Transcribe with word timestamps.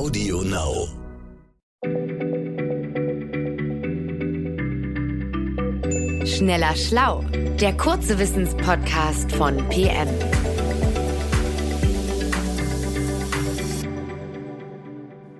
Audio 0.00 0.40
Now. 0.40 0.88
Schneller 6.24 6.74
Schlau, 6.74 7.22
der 7.60 7.76
kurze 7.76 8.18
Wissenspodcast 8.18 9.30
von 9.32 9.58
PM. 9.68 10.08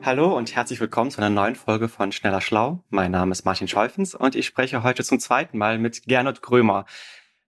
Hallo 0.03 0.37
und 0.37 0.55
herzlich 0.55 0.79
willkommen 0.79 1.11
zu 1.11 1.23
einer 1.23 1.31
neuen 1.31 1.55
Folge 1.55 1.89
von 1.89 2.13
Schneller 2.13 2.43
Schlau. 2.43 2.85
Mein 2.91 3.13
Name 3.13 3.33
ist 3.33 3.47
Martin 3.47 3.67
Scholfens 3.67 4.15
und 4.15 4.37
ich 4.37 4.45
spreche 4.45 4.83
heute 4.83 5.03
zum 5.05 5.21
zweiten 5.21 5.57
Mal 5.57 5.79
mit 5.79 6.03
Gernot 6.03 6.43
Grömer. 6.43 6.85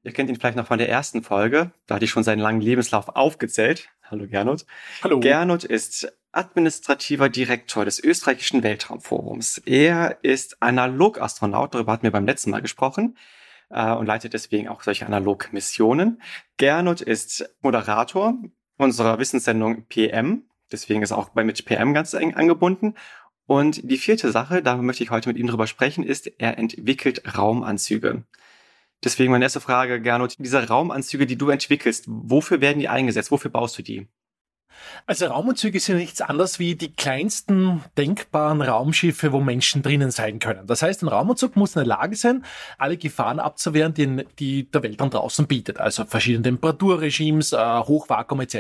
Ihr 0.03 0.15
kennt 0.15 0.31
ihn 0.31 0.37
vielleicht 0.37 0.57
noch 0.57 0.67
von 0.67 0.79
der 0.79 0.89
ersten 0.89 1.23
Folge. 1.23 1.73
Da 1.87 1.97
hatte 1.97 2.07
ich 2.07 2.11
schon 2.11 2.25
seinen 2.25 2.41
langen 2.41 2.63
Lebenslauf 2.63 3.11
aufgezählt. 3.11 3.91
Hallo 4.03 4.27
Gernot. 4.27 4.65
Hallo. 5.03 5.21
Gernot 5.21 5.65
ist 5.65 6.11
administrativer 6.33 7.29
Direktor 7.29 7.85
des 7.85 8.03
österreichischen 8.03 8.63
Weltraumforums. 8.63 9.59
Er 9.59 10.19
ist 10.23 10.63
Analogastronaut, 10.63 11.75
darüber 11.75 11.93
hatten 11.93 12.05
wir 12.05 12.11
beim 12.11 12.27
letzten 12.27 12.51
Mal 12.51 12.63
gesprochen 12.63 13.17
äh, 13.71 13.93
und 13.93 14.07
leitet 14.07 14.33
deswegen 14.33 14.69
auch 14.69 14.83
solche 14.83 15.07
Analogmissionen. 15.07 16.23
Gernot 16.57 17.01
ist 17.01 17.49
Moderator 17.61 18.35
unserer 18.79 19.19
Wissenssendung 19.19 19.87
PM, 19.87 20.45
deswegen 20.73 21.03
ist 21.03 21.11
er 21.11 21.19
auch 21.19 21.29
bei 21.31 21.45
mit 21.45 21.65
PM 21.65 21.95
ganz 21.95 22.15
eng 22.15 22.35
angebunden. 22.35 22.95
Und 23.47 23.91
die 23.91 23.99
vierte 23.99 24.31
Sache, 24.33 24.63
da 24.63 24.77
möchte 24.77 25.05
ich 25.05 25.11
heute 25.11 25.29
mit 25.29 25.37
ihm 25.37 25.47
drüber 25.47 25.67
sprechen, 25.67 26.05
ist, 26.05 26.27
er 26.39 26.59
entwickelt 26.59 27.37
Raumanzüge. 27.37 28.25
Deswegen 29.05 29.33
meine 29.33 29.45
erste 29.45 29.61
Frage, 29.61 30.01
Gernot, 30.01 30.37
diese 30.39 30.69
Raumanzüge, 30.69 31.27
die 31.27 31.37
du 31.37 31.51
entwickelst, 31.51 32.05
wofür 32.07 32.61
werden 32.61 32.79
die 32.79 32.89
eingesetzt? 32.89 33.33
Wofür 33.33 33.51
baust 33.51 33.77
du 33.77 33.83
die? 33.83 34.07
Also 35.07 35.27
Raumanzüge 35.27 35.81
sind 35.81 35.97
nichts 35.97 36.21
anderes 36.21 36.59
wie 36.59 36.75
die 36.75 36.93
kleinsten 36.93 37.83
denkbaren 37.97 38.63
Raumschiffe, 38.63 39.33
wo 39.33 39.41
Menschen 39.41 39.83
drinnen 39.83 40.11
sein 40.11 40.39
können. 40.39 40.67
Das 40.67 40.83
heißt, 40.83 41.03
ein 41.03 41.09
Raumanzug 41.09 41.57
muss 41.57 41.75
in 41.75 41.81
der 41.81 41.87
Lage 41.87 42.17
sein, 42.17 42.45
alle 42.79 42.97
Gefahren 42.97 43.41
abzuwehren, 43.41 43.95
die, 43.95 44.25
die 44.39 44.71
der 44.71 44.83
Weltraum 44.83 45.11
draußen 45.11 45.47
bietet. 45.47 45.79
Also 45.79 46.05
verschiedene 46.05 46.45
Temperaturregimes, 46.45 47.53
äh, 47.53 47.57
Hochvakuum 47.57 48.41
etc. 48.41 48.59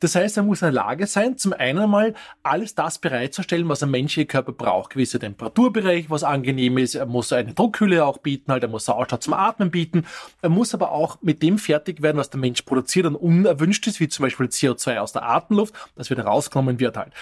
Das 0.00 0.14
heißt, 0.14 0.36
er 0.36 0.42
muss 0.42 0.62
in 0.62 0.66
der 0.66 0.72
Lage 0.72 1.06
sein, 1.06 1.36
zum 1.36 1.52
einen 1.52 1.88
mal 1.90 2.14
alles 2.42 2.74
das 2.74 2.98
bereitzustellen, 2.98 3.68
was 3.68 3.82
ein 3.82 3.90
menschlicher 3.90 4.28
Körper 4.28 4.52
braucht. 4.52 4.90
Gewisse 4.90 5.18
Temperaturbereich, 5.18 6.10
was 6.10 6.24
angenehm 6.24 6.78
ist. 6.78 6.94
Er 6.94 7.06
muss 7.06 7.32
eine 7.32 7.54
Druckhülle 7.54 8.04
auch 8.04 8.18
bieten, 8.18 8.52
halt, 8.52 8.62
er 8.62 8.68
muss 8.68 8.86
Sauerstoff 8.86 9.20
zum 9.20 9.34
Atmen 9.34 9.70
bieten. 9.70 10.06
Er 10.42 10.48
muss 10.48 10.74
aber 10.74 10.92
auch 10.92 11.18
mit 11.22 11.42
dem 11.42 11.58
fertig 11.58 12.02
werden, 12.02 12.16
was 12.16 12.30
der 12.30 12.40
Mensch 12.40 12.62
produziert 12.62 13.06
und 13.06 13.16
unerwünscht 13.16 13.86
ist, 13.86 14.00
wie 14.00 14.08
zum 14.08 14.24
Beispiel 14.24 14.46
CO2 14.46 14.98
aus 14.98 15.12
der 15.12 15.27
Atemluft, 15.28 15.74
das 15.96 16.10
wieder 16.10 16.24
rausgenommen 16.24 16.80
wird 16.80 16.96
halt. 16.96 17.12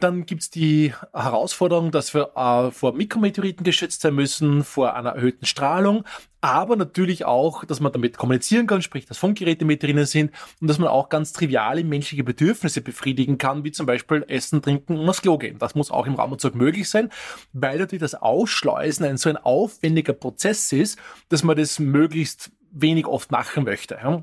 Dann 0.00 0.26
gibt's 0.26 0.50
die 0.50 0.92
Herausforderung, 1.12 1.90
dass 1.90 2.14
wir 2.14 2.30
äh, 2.36 2.70
vor 2.70 2.92
Mikrometeoriten 2.94 3.64
geschützt 3.64 4.02
sein 4.02 4.14
müssen, 4.14 4.64
vor 4.64 4.94
einer 4.94 5.10
erhöhten 5.10 5.46
Strahlung, 5.46 6.04
aber 6.40 6.76
natürlich 6.76 7.24
auch, 7.24 7.64
dass 7.64 7.80
man 7.80 7.92
damit 7.92 8.16
kommunizieren 8.16 8.66
kann, 8.66 8.80
sprich, 8.80 9.06
dass 9.06 9.18
Funkgeräte 9.18 9.64
mit 9.64 9.82
drinnen 9.82 10.06
sind 10.06 10.32
und 10.60 10.68
dass 10.68 10.78
man 10.78 10.88
auch 10.88 11.08
ganz 11.08 11.32
triviale 11.32 11.82
menschliche 11.82 12.22
Bedürfnisse 12.22 12.80
befriedigen 12.80 13.38
kann, 13.38 13.64
wie 13.64 13.72
zum 13.72 13.86
Beispiel 13.86 14.24
Essen, 14.28 14.62
Trinken 14.62 14.98
und 14.98 15.08
aufs 15.08 15.22
Klo 15.22 15.36
gehen. 15.36 15.58
Das 15.58 15.74
muss 15.74 15.90
auch 15.90 16.06
im 16.06 16.14
Raumanzug 16.14 16.54
möglich 16.54 16.88
sein, 16.88 17.10
weil 17.52 17.78
natürlich 17.78 18.02
das 18.02 18.14
Ausschleusen 18.14 19.04
ein 19.04 19.16
so 19.16 19.28
ein 19.28 19.36
aufwendiger 19.36 20.12
Prozess 20.12 20.70
ist, 20.72 20.98
dass 21.28 21.42
man 21.42 21.56
das 21.56 21.80
möglichst 21.80 22.52
wenig 22.70 23.06
oft 23.06 23.32
machen 23.32 23.64
möchte. 23.64 23.98
Ja? 24.00 24.22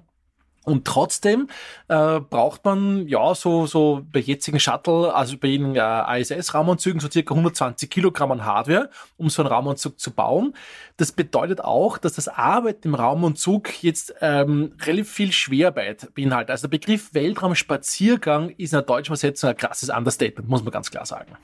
Und 0.66 0.86
trotzdem 0.86 1.48
äh, 1.88 2.20
braucht 2.20 2.66
man 2.66 3.08
ja 3.08 3.34
so 3.36 3.68
so 3.68 4.02
bei 4.12 4.20
jetzigen 4.20 4.60
Shuttle, 4.60 5.14
also 5.14 5.38
bei 5.38 5.50
den 5.50 5.76
äh, 5.76 6.20
ISS-Raumanzügen 6.20 7.00
so 7.00 7.10
circa 7.10 7.34
120 7.34 7.90
Kilogramm 7.90 8.32
an 8.32 8.46
Hardware, 8.46 8.90
um 9.18 9.30
so 9.30 9.42
einen 9.42 9.52
Raumanzug 9.52 10.00
zu 10.00 10.12
bauen. 10.12 10.54
Das 10.98 11.12
bedeutet 11.12 11.62
auch, 11.62 11.98
dass 11.98 12.14
das 12.14 12.28
Arbeiten 12.28 12.90
im 12.90 12.96
Raumanzug 12.96 13.84
jetzt 13.84 14.16
ähm, 14.22 14.74
relativ 14.82 15.12
viel 15.12 15.32
Schwerarbeit 15.32 16.14
beinhaltet. 16.16 16.52
Also 16.52 16.68
der 16.68 16.78
Begriff 16.78 17.14
Weltraumspaziergang 17.14 18.50
ist 18.52 18.74
in 18.74 18.78
der 18.78 18.82
deutschen 18.82 19.12
Übersetzung 19.12 19.52
ein 19.52 19.58
krasses 19.58 19.90
Understatement, 19.90 20.50
muss 20.50 20.64
man 20.64 20.72
ganz 20.72 20.90
klar 20.90 21.06
sagen. 21.06 21.38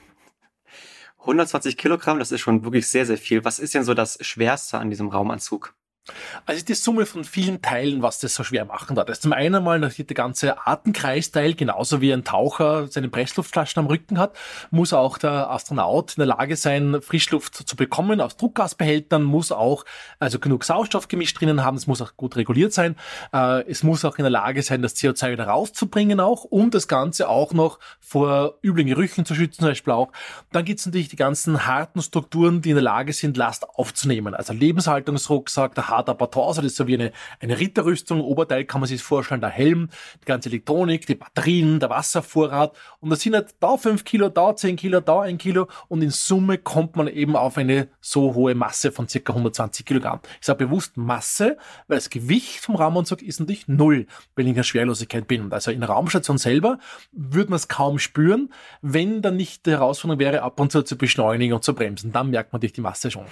120 1.20 1.78
Kilogramm, 1.78 2.18
das 2.18 2.32
ist 2.32 2.42
schon 2.42 2.64
wirklich 2.64 2.88
sehr, 2.88 3.06
sehr 3.06 3.18
viel. 3.18 3.46
Was 3.46 3.60
ist 3.60 3.76
denn 3.76 3.84
so 3.84 3.94
das 3.94 4.18
Schwerste 4.26 4.80
an 4.80 4.90
diesem 4.90 5.10
Raumanzug? 5.10 5.76
Also 6.48 6.66
die 6.66 6.74
Summe 6.74 7.06
von 7.06 7.24
vielen 7.24 7.62
Teilen, 7.62 8.02
was 8.02 8.18
das 8.18 8.34
so 8.34 8.44
schwer 8.44 8.66
machen. 8.66 8.96
Das 8.96 9.08
ist 9.08 9.22
zum 9.22 9.34
einen 9.34 9.64
mal 9.64 9.78
natürlich 9.78 10.08
der 10.08 10.16
ganze 10.16 10.66
Atemkreisteil, 10.66 11.54
genauso 11.54 12.02
wie 12.02 12.12
ein 12.12 12.24
Taucher 12.24 12.88
seine 12.88 13.08
Pressluftflaschen 13.08 13.80
am 13.82 13.86
Rücken 13.86 14.18
hat, 14.18 14.36
muss 14.72 14.94
auch 14.94 15.20
der 15.20 15.52
Astronaut 15.52 16.18
in 16.18 16.22
der 16.22 16.28
Lage 16.28 16.56
sein, 16.56 17.02
Frischluft 17.02 17.56
zu 17.56 17.76
bekommen 17.76 18.20
aus 18.20 18.36
Druckgasbehältern, 18.38 19.22
muss 19.22 19.52
auch 19.52 19.86
also 20.18 20.40
genug 20.40 20.64
Sauerstoff 20.64 21.08
gemischt 21.08 21.40
drinnen 21.40 21.64
haben, 21.64 21.78
es 21.78 21.86
muss 21.86 22.02
auch 22.02 22.18
gut 22.18 22.36
reguliert 22.36 22.74
sein, 22.74 22.96
äh, 23.32 23.62
es 23.70 23.84
muss 23.84 24.04
auch 24.04 24.18
in 24.18 24.24
der 24.24 24.32
Lage 24.32 24.64
sein, 24.64 24.82
das 24.82 24.96
CO2 24.96 25.34
wieder 25.34 25.48
rauszubringen 25.48 26.20
auch 26.20 26.44
und 26.44 26.74
das 26.74 26.88
Ganze 26.88 27.30
auch 27.30 27.54
noch 27.54 27.78
vor 28.00 28.58
üblen 28.64 28.88
Gerüchen 28.88 29.26
zu 29.26 29.36
schützen, 29.36 29.60
zum 29.60 29.68
Beispiel 29.68 29.94
auch. 29.94 30.12
Dann 30.52 30.66
gibt 30.66 30.80
es 30.80 30.88
natürlich 30.88 31.10
die 31.10 31.16
ganzen 31.16 31.68
harten 31.68 32.02
Strukturen, 32.02 32.62
die 32.62 32.72
in 32.72 32.76
der 32.76 32.84
Lage 32.84 33.14
sind, 33.14 33.38
Last 33.38 33.70
aufzunehmen. 33.70 34.34
Also 34.34 34.54
Lebenshaltungsrucksack, 34.54 35.76
der 35.76 35.91
harter 35.92 36.16
das 36.16 36.58
ist 36.66 36.76
so 36.76 36.88
wie 36.88 36.96
eine, 36.96 37.12
eine 37.40 37.60
Ritterrüstung. 37.60 38.22
Oberteil 38.22 38.66
kann 38.66 38.82
man 38.82 38.88
sich 38.88 39.02
vorstellen, 39.02 39.42
der 39.42 39.50
Helm, 39.50 39.90
die 40.22 40.26
ganze 40.26 40.50
Elektronik, 40.50 41.06
die 41.06 41.16
Batterien, 41.16 41.80
der 41.80 41.90
Wasservorrat. 41.90 42.76
Und 43.00 43.10
das 43.10 43.22
sind 43.22 43.36
halt 43.36 43.56
da 43.60 43.78
fünf 43.78 44.04
Kilo, 44.04 44.30
da 44.30 44.56
zehn 44.56 44.76
Kilo, 44.76 45.00
da 45.00 45.22
ein 45.22 45.38
Kilo. 45.38 45.68
Und 45.88 46.02
in 46.02 46.10
Summe 46.10 46.58
kommt 46.58 46.96
man 46.96 47.08
eben 47.08 47.36
auf 47.36 47.58
eine 47.58 47.88
so 48.00 48.34
hohe 48.34 48.56
Masse 48.56 48.92
von 48.92 49.08
circa 49.08 49.34
120 49.34 49.86
Kilogramm. 49.86 50.20
Ich 50.40 50.46
sage 50.46 50.66
bewusst 50.66 50.98
Masse, 50.98 51.58
weil 51.88 51.98
das 51.98 52.10
Gewicht 52.10 52.60
vom 52.60 52.76
Raumanzug 52.76 53.22
ist 53.22 53.40
natürlich 53.40 53.68
null, 53.68 54.08
wenn 54.36 54.46
ich 54.46 54.52
in 54.52 54.56
der 54.56 54.64
Schwerlosigkeit 54.64 55.28
bin. 55.28 55.42
Und 55.42 55.54
also 55.54 55.72
in 55.72 55.80
der 55.80 55.90
Raumstation 55.90 56.38
selber 56.38 56.80
würde 57.12 57.50
man 57.50 57.58
es 57.58 57.68
kaum 57.68 58.00
spüren, 58.00 58.54
wenn 58.82 59.22
dann 59.22 59.38
nicht 59.38 59.66
die 59.66 59.72
Herausforderung 59.72 60.20
wäre, 60.20 60.42
ab 60.44 60.60
und 60.60 60.72
zu 60.72 60.82
zu 60.84 60.98
beschleunigen 60.98 61.54
und 61.54 61.64
zu 61.64 61.74
bremsen. 61.74 62.12
Dann 62.12 62.30
merkt 62.30 62.54
man 62.54 62.60
durch 62.60 62.74
die 62.74 62.82
Masse 62.82 63.12
schon. 63.12 63.26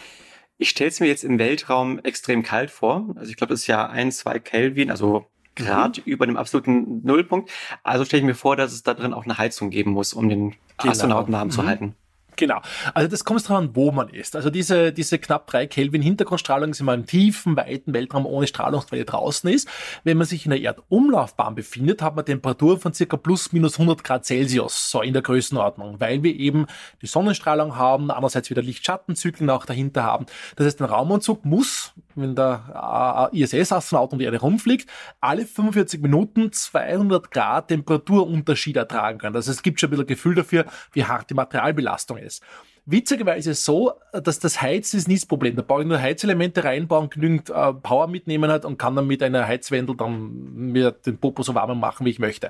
Ich 0.61 0.69
stelle 0.69 0.89
es 0.89 0.99
mir 0.99 1.07
jetzt 1.07 1.23
im 1.23 1.39
Weltraum 1.39 1.99
extrem 1.99 2.43
kalt 2.43 2.69
vor. 2.69 3.07
Also 3.15 3.31
ich 3.31 3.37
glaube, 3.37 3.53
das 3.53 3.61
ist 3.61 3.67
ja 3.67 3.87
ein, 3.87 4.11
zwei 4.11 4.39
Kelvin, 4.39 4.91
also 4.91 5.25
Grad 5.55 5.97
mhm. 5.97 6.03
über 6.05 6.27
dem 6.27 6.37
absoluten 6.37 7.01
Nullpunkt. 7.03 7.49
Also 7.81 8.03
stelle 8.05 8.19
ich 8.19 8.25
mir 8.25 8.35
vor, 8.35 8.55
dass 8.55 8.73
es 8.73 8.83
da 8.83 8.93
drin 8.93 9.13
auch 9.13 9.23
eine 9.23 9.37
Heizung 9.37 9.69
geben 9.69 9.91
muss, 9.91 10.13
um 10.13 10.27
den 10.27 10.55
genau. 10.77 10.91
Astronauten 10.91 11.33
warm 11.33 11.47
mhm. 11.47 11.51
zu 11.51 11.65
halten. 11.65 11.95
Genau. 12.39 12.61
Also 12.93 13.09
das 13.09 13.25
kommt 13.25 13.43
darauf 13.43 13.57
an, 13.57 13.75
wo 13.75 13.91
man 13.91 14.07
ist. 14.07 14.33
Also 14.33 14.49
diese, 14.49 14.93
diese 14.93 15.19
knapp 15.19 15.45
drei 15.47 15.67
Kelvin 15.67 16.01
Hintergrundstrahlung 16.01 16.69
ist 16.69 16.79
immer 16.79 16.93
im 16.93 17.05
tiefen, 17.05 17.57
weiten 17.57 17.93
Weltraum 17.93 18.25
ohne 18.25 18.47
Strahlungsquelle 18.47 19.03
draußen 19.03 19.49
ist. 19.49 19.67
Wenn 20.05 20.17
man 20.17 20.25
sich 20.25 20.45
in 20.45 20.51
der 20.51 20.61
Erdumlaufbahn 20.61 21.53
befindet, 21.53 22.01
hat 22.01 22.15
man 22.15 22.23
Temperaturen 22.23 22.79
von 22.79 22.93
circa 22.93 23.17
plus 23.17 23.51
minus 23.51 23.73
100 23.73 24.05
Grad 24.05 24.25
Celsius, 24.25 24.89
so 24.89 25.01
in 25.01 25.11
der 25.11 25.21
Größenordnung, 25.21 25.99
weil 25.99 26.23
wir 26.23 26.33
eben 26.33 26.67
die 27.01 27.07
Sonnenstrahlung 27.07 27.75
haben, 27.75 28.09
andererseits 28.09 28.49
wieder 28.49 28.61
Lichtschattenzyklen 28.61 29.49
auch 29.49 29.65
dahinter 29.65 30.03
haben. 30.03 30.25
Das 30.55 30.65
heißt, 30.65 30.81
ein 30.81 30.85
Raumanzug 30.85 31.43
muss, 31.43 31.93
wenn 32.21 32.35
der 32.35 33.29
äh, 33.33 33.41
ISS-Astronaut 33.41 34.13
um 34.13 34.19
die 34.19 34.25
Erde 34.25 34.39
rumfliegt, 34.39 34.89
alle 35.19 35.45
45 35.45 36.01
Minuten 36.01 36.51
200 36.51 37.31
Grad 37.31 37.67
Temperaturunterschied 37.69 38.77
ertragen 38.77 39.19
können. 39.19 39.35
Also 39.35 39.51
es 39.51 39.61
gibt 39.63 39.79
schon 39.79 39.89
ein 39.89 39.91
bisschen 39.91 40.07
Gefühl 40.07 40.35
dafür, 40.35 40.65
wie 40.93 41.05
hart 41.05 41.29
die 41.29 41.35
Materialbelastung 41.35 42.17
ist. 42.17 42.43
Witzigerweise 42.91 43.53
so, 43.53 43.93
dass 44.11 44.39
das 44.39 44.63
Heizen 44.63 44.97
ist 44.97 45.07
nicht 45.07 45.21
das 45.21 45.27
Problem. 45.27 45.55
Da 45.55 45.61
brauche 45.61 45.81
ich 45.81 45.87
nur 45.87 46.01
Heizelemente 46.01 46.63
reinbauen, 46.63 47.11
genügend 47.11 47.51
äh, 47.51 47.73
Power 47.73 48.07
mitnehmen 48.07 48.49
hat 48.49 48.65
und 48.65 48.79
kann 48.79 48.95
dann 48.95 49.05
mit 49.05 49.21
einer 49.21 49.47
Heizwendel 49.47 49.95
dann 49.95 50.71
mir 50.71 50.91
den 50.91 51.19
Popo 51.19 51.43
so 51.43 51.53
warm 51.53 51.79
machen, 51.79 52.07
wie 52.07 52.09
ich 52.09 52.17
möchte. 52.17 52.49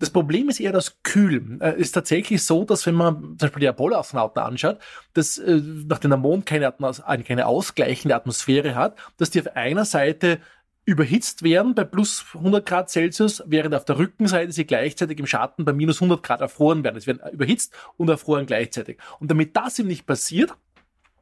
Das 0.00 0.10
Problem 0.10 0.48
ist 0.48 0.58
eher 0.58 0.72
das 0.72 1.00
Kühlen. 1.04 1.60
Äh, 1.60 1.76
ist 1.78 1.92
tatsächlich 1.92 2.44
so, 2.44 2.64
dass 2.64 2.86
wenn 2.86 2.96
man 2.96 3.20
zum 3.20 3.36
Beispiel 3.38 3.60
die 3.60 3.68
Apollo-Astronauten 3.68 4.42
anschaut, 4.42 4.78
dass 5.14 5.38
äh, 5.38 5.60
nachdem 5.86 6.10
der 6.10 6.18
Mond 6.18 6.44
keine, 6.44 6.66
Atmos 6.66 7.00
keine 7.24 7.46
ausgleichende 7.46 8.16
Atmosphäre 8.16 8.74
hat, 8.74 8.96
dass 9.16 9.30
die 9.30 9.40
auf 9.40 9.54
einer 9.54 9.84
Seite 9.84 10.40
überhitzt 10.88 11.42
werden 11.42 11.74
bei 11.74 11.84
plus 11.84 12.24
100 12.32 12.64
Grad 12.64 12.88
Celsius, 12.88 13.42
während 13.44 13.74
auf 13.74 13.84
der 13.84 13.98
Rückenseite 13.98 14.52
sie 14.52 14.64
gleichzeitig 14.64 15.18
im 15.18 15.26
Schatten 15.26 15.66
bei 15.66 15.74
minus 15.74 16.00
100 16.00 16.22
Grad 16.22 16.40
erfroren 16.40 16.82
werden. 16.82 16.96
Es 16.96 17.06
werden 17.06 17.20
überhitzt 17.30 17.74
und 17.98 18.08
erfroren 18.08 18.46
gleichzeitig. 18.46 18.96
Und 19.20 19.30
damit 19.30 19.54
das 19.54 19.78
eben 19.78 19.88
nicht 19.88 20.06
passiert, 20.06 20.54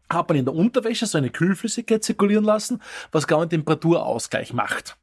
hat 0.08 0.28
man 0.28 0.38
in 0.38 0.44
der 0.44 0.54
Unterwäsche 0.54 1.06
so 1.06 1.18
eine 1.18 1.30
Kühlflüssigkeit 1.30 2.04
zirkulieren 2.04 2.44
lassen, 2.44 2.80
was 3.10 3.26
gar 3.26 3.40
einen 3.40 3.50
Temperaturausgleich 3.50 4.52
macht. 4.52 4.98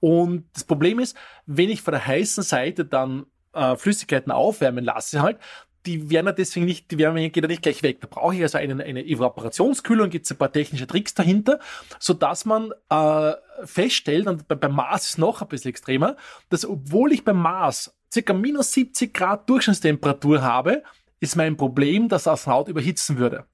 Und 0.00 0.48
das 0.52 0.64
Problem 0.64 0.98
ist, 0.98 1.16
wenn 1.46 1.70
ich 1.70 1.82
von 1.82 1.92
der 1.92 2.04
heißen 2.04 2.42
Seite 2.42 2.84
dann 2.84 3.26
äh, 3.52 3.76
Flüssigkeiten 3.76 4.32
aufwärmen 4.32 4.84
lasse 4.84 5.22
halt, 5.22 5.38
die 5.86 6.10
werden 6.10 6.26
ja 6.26 6.32
deswegen 6.32 6.66
nicht, 6.66 6.90
die 6.90 6.98
Wärme 6.98 7.28
geht 7.30 7.42
ja 7.42 7.48
nicht 7.48 7.62
gleich 7.62 7.82
weg. 7.82 8.00
Da 8.00 8.08
brauche 8.10 8.34
ich 8.34 8.42
also 8.42 8.58
eine, 8.58 8.82
eine 8.82 9.04
Evaporationskühlung, 9.04 10.10
gibt 10.10 10.24
es 10.26 10.30
ein 10.32 10.38
paar 10.38 10.52
technische 10.52 10.86
Tricks 10.86 11.14
dahinter, 11.14 11.60
so 11.98 12.14
dass 12.14 12.44
man 12.44 12.72
äh, 12.90 13.32
feststellt, 13.64 14.26
und 14.26 14.48
bei, 14.48 14.54
beim 14.54 14.74
Mars 14.74 15.10
ist 15.10 15.18
noch 15.18 15.42
ein 15.42 15.48
bisschen 15.48 15.70
extremer, 15.70 16.16
dass 16.50 16.66
obwohl 16.66 17.12
ich 17.12 17.24
beim 17.24 17.40
Mars 17.40 17.94
circa 18.12 18.32
minus 18.32 18.72
70 18.72 19.14
Grad 19.14 19.48
Durchschnittstemperatur 19.48 20.42
habe, 20.42 20.82
ist 21.20 21.36
mein 21.36 21.56
Problem, 21.56 22.08
dass 22.08 22.24
der 22.24 22.34
Astronaut 22.34 22.68
überhitzen 22.68 23.18
würde. 23.18 23.44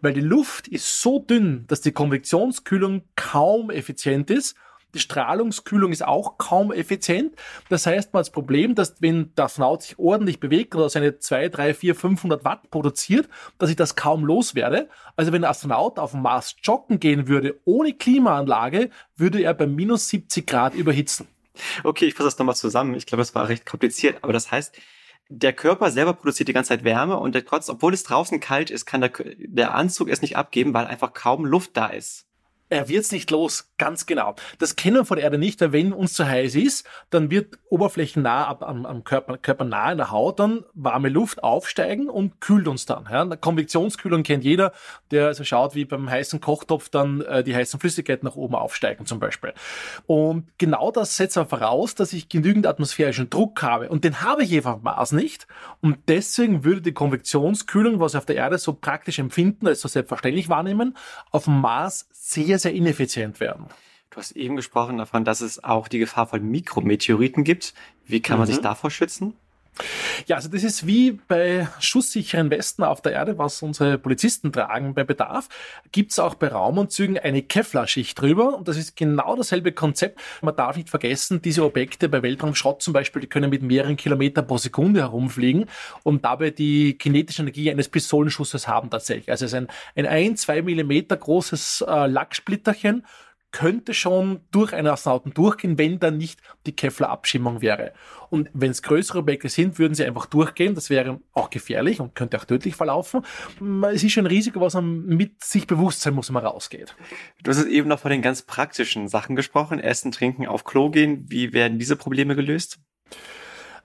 Weil 0.00 0.12
die 0.12 0.20
Luft 0.20 0.68
ist 0.68 1.00
so 1.00 1.18
dünn, 1.18 1.64
dass 1.66 1.80
die 1.80 1.92
Konvektionskühlung 1.92 3.02
kaum 3.16 3.70
effizient 3.70 4.30
ist 4.30 4.56
die 4.94 5.00
Strahlungskühlung 5.00 5.92
ist 5.92 6.04
auch 6.04 6.38
kaum 6.38 6.72
effizient. 6.72 7.34
Das 7.68 7.86
heißt, 7.86 8.12
man 8.12 8.20
hat 8.20 8.26
das 8.26 8.32
Problem, 8.32 8.74
dass 8.74 9.00
wenn 9.00 9.34
der 9.36 9.46
Astronaut 9.46 9.82
sich 9.82 9.98
ordentlich 9.98 10.40
bewegt 10.40 10.74
oder 10.74 10.88
seine 10.88 11.18
2, 11.18 11.48
3, 11.48 11.74
4, 11.74 11.94
500 11.94 12.44
Watt 12.44 12.70
produziert, 12.70 13.28
dass 13.58 13.70
ich 13.70 13.76
das 13.76 13.96
kaum 13.96 14.24
loswerde. 14.24 14.88
Also 15.16 15.32
wenn 15.32 15.42
der 15.42 15.50
Astronaut 15.50 15.98
auf 15.98 16.12
dem 16.12 16.22
Mars 16.22 16.56
joggen 16.62 17.00
gehen 17.00 17.28
würde 17.28 17.60
ohne 17.64 17.92
Klimaanlage, 17.92 18.90
würde 19.16 19.42
er 19.42 19.54
bei 19.54 19.66
minus 19.66 20.08
70 20.08 20.46
Grad 20.46 20.74
überhitzen. 20.74 21.28
Okay, 21.84 22.06
ich 22.06 22.14
fasse 22.14 22.28
das 22.28 22.38
nochmal 22.38 22.56
zusammen. 22.56 22.94
Ich 22.94 23.06
glaube, 23.06 23.22
es 23.22 23.34
war 23.34 23.48
recht 23.48 23.66
kompliziert, 23.66 24.18
aber 24.22 24.32
das 24.32 24.50
heißt, 24.50 24.74
der 25.28 25.52
Körper 25.52 25.90
selber 25.90 26.14
produziert 26.14 26.48
die 26.48 26.52
ganze 26.54 26.68
Zeit 26.68 26.84
Wärme 26.84 27.18
und 27.18 27.34
der, 27.34 27.44
trotz, 27.44 27.68
obwohl 27.68 27.92
es 27.92 28.02
draußen 28.04 28.40
kalt 28.40 28.70
ist, 28.70 28.86
kann 28.86 29.02
der, 29.02 29.12
der 29.36 29.74
Anzug 29.74 30.08
es 30.08 30.22
nicht 30.22 30.36
abgeben, 30.36 30.72
weil 30.72 30.86
einfach 30.86 31.12
kaum 31.12 31.44
Luft 31.44 31.76
da 31.76 31.88
ist. 31.88 32.27
Er 32.70 32.88
wird's 32.88 33.12
nicht 33.12 33.30
los, 33.30 33.72
ganz 33.78 34.04
genau. 34.04 34.34
Das 34.58 34.76
kennen 34.76 34.96
wir 34.96 35.04
von 35.04 35.16
der 35.16 35.24
Erde 35.24 35.38
nicht, 35.38 35.60
weil 35.60 35.72
wenn 35.72 35.92
uns 35.92 36.12
zu 36.12 36.26
heiß 36.26 36.54
ist, 36.54 36.86
dann 37.10 37.30
wird 37.30 37.58
oberflächennah 37.70 38.60
am, 38.60 38.84
am 38.84 39.04
Körper, 39.04 39.38
Körper 39.38 39.64
nah 39.64 39.90
in 39.90 39.98
der 39.98 40.10
Haut 40.10 40.38
dann 40.38 40.64
warme 40.74 41.08
Luft 41.08 41.42
aufsteigen 41.42 42.08
und 42.10 42.40
kühlt 42.40 42.68
uns 42.68 42.84
dann. 42.84 43.06
Ja. 43.10 43.24
Konvektionskühlung 43.36 44.22
kennt 44.22 44.44
jeder, 44.44 44.72
der 45.10 45.26
also 45.26 45.44
schaut, 45.44 45.74
wie 45.74 45.84
beim 45.84 46.10
heißen 46.10 46.40
Kochtopf 46.40 46.88
dann 46.90 47.22
äh, 47.22 47.42
die 47.42 47.54
heißen 47.54 47.80
Flüssigkeiten 47.80 48.26
nach 48.26 48.36
oben 48.36 48.54
aufsteigen 48.54 49.06
zum 49.06 49.18
Beispiel. 49.18 49.54
Und 50.06 50.46
genau 50.58 50.90
das 50.90 51.16
setzt 51.16 51.38
aber 51.38 51.48
voraus, 51.48 51.94
dass 51.94 52.12
ich 52.12 52.28
genügend 52.28 52.66
atmosphärischen 52.66 53.30
Druck 53.30 53.62
habe. 53.62 53.88
Und 53.88 54.04
den 54.04 54.20
habe 54.20 54.42
ich 54.42 54.66
auf 54.66 54.82
Mars 54.82 55.12
nicht. 55.12 55.46
Und 55.80 55.98
deswegen 56.08 56.64
würde 56.64 56.82
die 56.82 56.92
Konvektionskühlung, 56.92 58.00
was 58.00 58.14
wir 58.14 58.18
auf 58.18 58.26
der 58.26 58.36
Erde 58.36 58.58
so 58.58 58.72
praktisch 58.74 59.18
empfinden, 59.18 59.66
also 59.66 59.88
selbstverständlich 59.88 60.48
wahrnehmen, 60.48 60.96
auf 61.30 61.44
dem 61.44 61.60
Mars 61.60 62.08
sehr, 62.12 62.57
sehr 62.58 62.74
ineffizient 62.74 63.40
werden. 63.40 63.66
Du 64.10 64.16
hast 64.16 64.32
eben 64.32 64.56
gesprochen 64.56 64.96
davon, 64.98 65.24
dass 65.24 65.40
es 65.40 65.62
auch 65.62 65.88
die 65.88 65.98
Gefahr 65.98 66.26
von 66.26 66.42
Mikrometeoriten 66.42 67.44
gibt. 67.44 67.74
Wie 68.06 68.20
kann 68.20 68.38
man 68.38 68.46
sich 68.46 68.58
mhm. 68.58 68.62
davor 68.62 68.90
schützen? 68.90 69.34
Ja, 70.26 70.36
also 70.36 70.48
das 70.48 70.62
ist 70.64 70.86
wie 70.86 71.12
bei 71.12 71.68
schusssicheren 71.80 72.50
Westen 72.50 72.82
auf 72.82 73.00
der 73.00 73.12
Erde, 73.12 73.38
was 73.38 73.62
unsere 73.62 73.98
Polizisten 73.98 74.52
tragen 74.52 74.94
bei 74.94 75.04
Bedarf, 75.04 75.48
gibt 75.92 76.12
es 76.12 76.18
auch 76.18 76.34
bei 76.34 76.48
Raumanzügen 76.48 77.18
eine 77.18 77.42
Kevlar-Schicht 77.42 78.20
drüber 78.20 78.56
und 78.56 78.68
das 78.68 78.76
ist 78.76 78.96
genau 78.96 79.36
dasselbe 79.36 79.72
Konzept. 79.72 80.20
Man 80.42 80.56
darf 80.56 80.76
nicht 80.76 80.90
vergessen, 80.90 81.40
diese 81.42 81.64
Objekte 81.64 82.08
bei 82.08 82.22
Weltraumschrott 82.22 82.82
zum 82.82 82.92
Beispiel, 82.92 83.20
die 83.20 83.28
können 83.28 83.50
mit 83.50 83.62
mehreren 83.62 83.96
Kilometern 83.96 84.46
pro 84.46 84.58
Sekunde 84.58 85.00
herumfliegen 85.00 85.66
und 86.02 86.24
dabei 86.24 86.50
die 86.50 86.94
kinetische 86.94 87.42
Energie 87.42 87.70
eines 87.70 87.88
Pistolenschusses 87.88 88.68
haben 88.68 88.90
tatsächlich. 88.90 89.30
Also 89.30 89.44
es 89.44 89.52
ist 89.52 89.56
ein, 89.56 89.68
ein 89.96 90.06
ein, 90.06 90.36
zwei 90.36 90.62
Millimeter 90.62 91.16
großes 91.16 91.84
äh, 91.86 92.06
Lacksplitterchen 92.06 93.04
könnte 93.58 93.92
schon 93.92 94.38
durch 94.52 94.72
einen 94.72 94.86
Astronauten 94.86 95.34
durchgehen, 95.34 95.78
wenn 95.78 95.98
da 95.98 96.12
nicht 96.12 96.40
die 96.64 96.76
Kevlar-Abschirmung 96.76 97.60
wäre. 97.60 97.92
Und 98.30 98.48
wenn 98.52 98.70
es 98.70 98.82
größere 98.82 99.18
Objekte 99.18 99.48
sind, 99.48 99.80
würden 99.80 99.94
sie 99.94 100.04
einfach 100.04 100.26
durchgehen. 100.26 100.76
Das 100.76 100.90
wäre 100.90 101.18
auch 101.32 101.50
gefährlich 101.50 101.98
und 101.98 102.14
könnte 102.14 102.38
auch 102.38 102.44
tödlich 102.44 102.76
verlaufen. 102.76 103.22
Es 103.92 104.04
ist 104.04 104.12
schon 104.12 104.26
ein 104.26 104.30
Risiko, 104.30 104.60
was 104.60 104.74
man 104.74 105.06
mit 105.06 105.42
sich 105.42 105.66
bewusst 105.66 106.02
sein 106.02 106.14
muss, 106.14 106.28
wenn 106.28 106.34
man 106.34 106.46
rausgeht. 106.46 106.94
Du 107.42 107.50
hast 107.50 107.64
eben 107.64 107.88
noch 107.88 107.98
von 107.98 108.12
den 108.12 108.22
ganz 108.22 108.42
praktischen 108.42 109.08
Sachen 109.08 109.34
gesprochen. 109.34 109.80
Essen, 109.80 110.12
trinken, 110.12 110.46
auf 110.46 110.62
Klo 110.62 110.90
gehen. 110.90 111.24
Wie 111.28 111.52
werden 111.52 111.80
diese 111.80 111.96
Probleme 111.96 112.36
gelöst? 112.36 112.78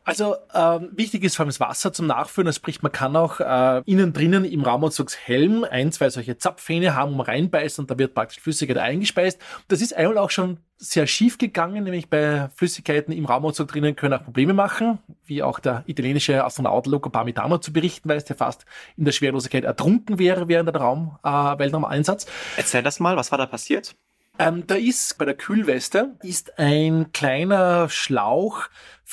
Also 0.06 0.36
ähm, 0.54 0.90
wichtig 0.92 1.24
ist 1.24 1.36
vor 1.36 1.44
allem 1.44 1.50
das 1.50 1.60
Wasser 1.60 1.94
zum 1.94 2.08
Nachfüllen. 2.08 2.48
Also 2.48 2.58
sprich, 2.58 2.82
man 2.82 2.92
kann 2.92 3.16
auch 3.16 3.40
äh, 3.40 3.82
innen 3.86 4.12
drinnen 4.12 4.44
im 4.44 4.62
Raumanzugshelm 4.62 5.66
ein, 5.70 5.92
zwei 5.92 6.10
solche 6.10 6.38
Zapfhähne 6.38 6.94
haben, 6.96 7.14
um 7.14 7.22
reinbeißt 7.22 7.80
und 7.80 7.90
da 7.90 7.98
wird 7.98 8.14
praktisch 8.14 8.42
Flüssigkeit 8.42 8.78
eingespeist. 8.78 9.40
Das 9.70 9.82
ist 9.82 9.96
einmal 9.96 10.18
auch 10.18 10.30
schon 10.30 10.60
sehr 10.78 11.08
schief 11.08 11.38
gegangen, 11.38 11.86
nämlich 11.86 12.10
bei 12.10 12.50
Flüssigkeiten 12.56 13.14
im 13.14 13.26
Raumanzug 13.26 13.70
drinnen 13.70 13.96
können 13.96 14.14
auch 14.16 14.24
Probleme 14.26 14.54
machen, 14.54 15.00
wie 15.26 15.42
auch 15.42 15.60
der 15.60 15.84
italienische 15.88 16.44
Astronaut 16.44 16.88
Luca 16.88 17.10
Parmitano 17.10 17.58
zu 17.60 17.72
berichten 17.72 18.10
weiß, 18.10 18.26
der 18.26 18.36
fast 18.36 18.66
in 18.98 19.06
der 19.06 19.14
Schwerelosigkeit 19.14 19.64
ertrunken 19.64 20.20
wäre 20.20 20.50
während 20.50 20.68
der 20.68 20.82
Raum, 20.82 21.18
äh, 21.24 21.30
Weltraumeinsatz. 21.30 22.26
Erzähl 22.58 22.84
das 22.84 23.00
mal, 23.00 23.16
was 23.16 23.32
war 23.32 23.38
da 23.38 23.46
passiert? 23.46 23.96
Ähm, 24.40 24.66
da 24.66 24.76
ist 24.76 25.18
bei 25.20 25.26
der 25.26 25.36
Kühlweste 25.36 26.16
ist 26.24 26.58
ein 26.58 27.12
kleiner 27.12 27.88
Schlauch 27.88 28.64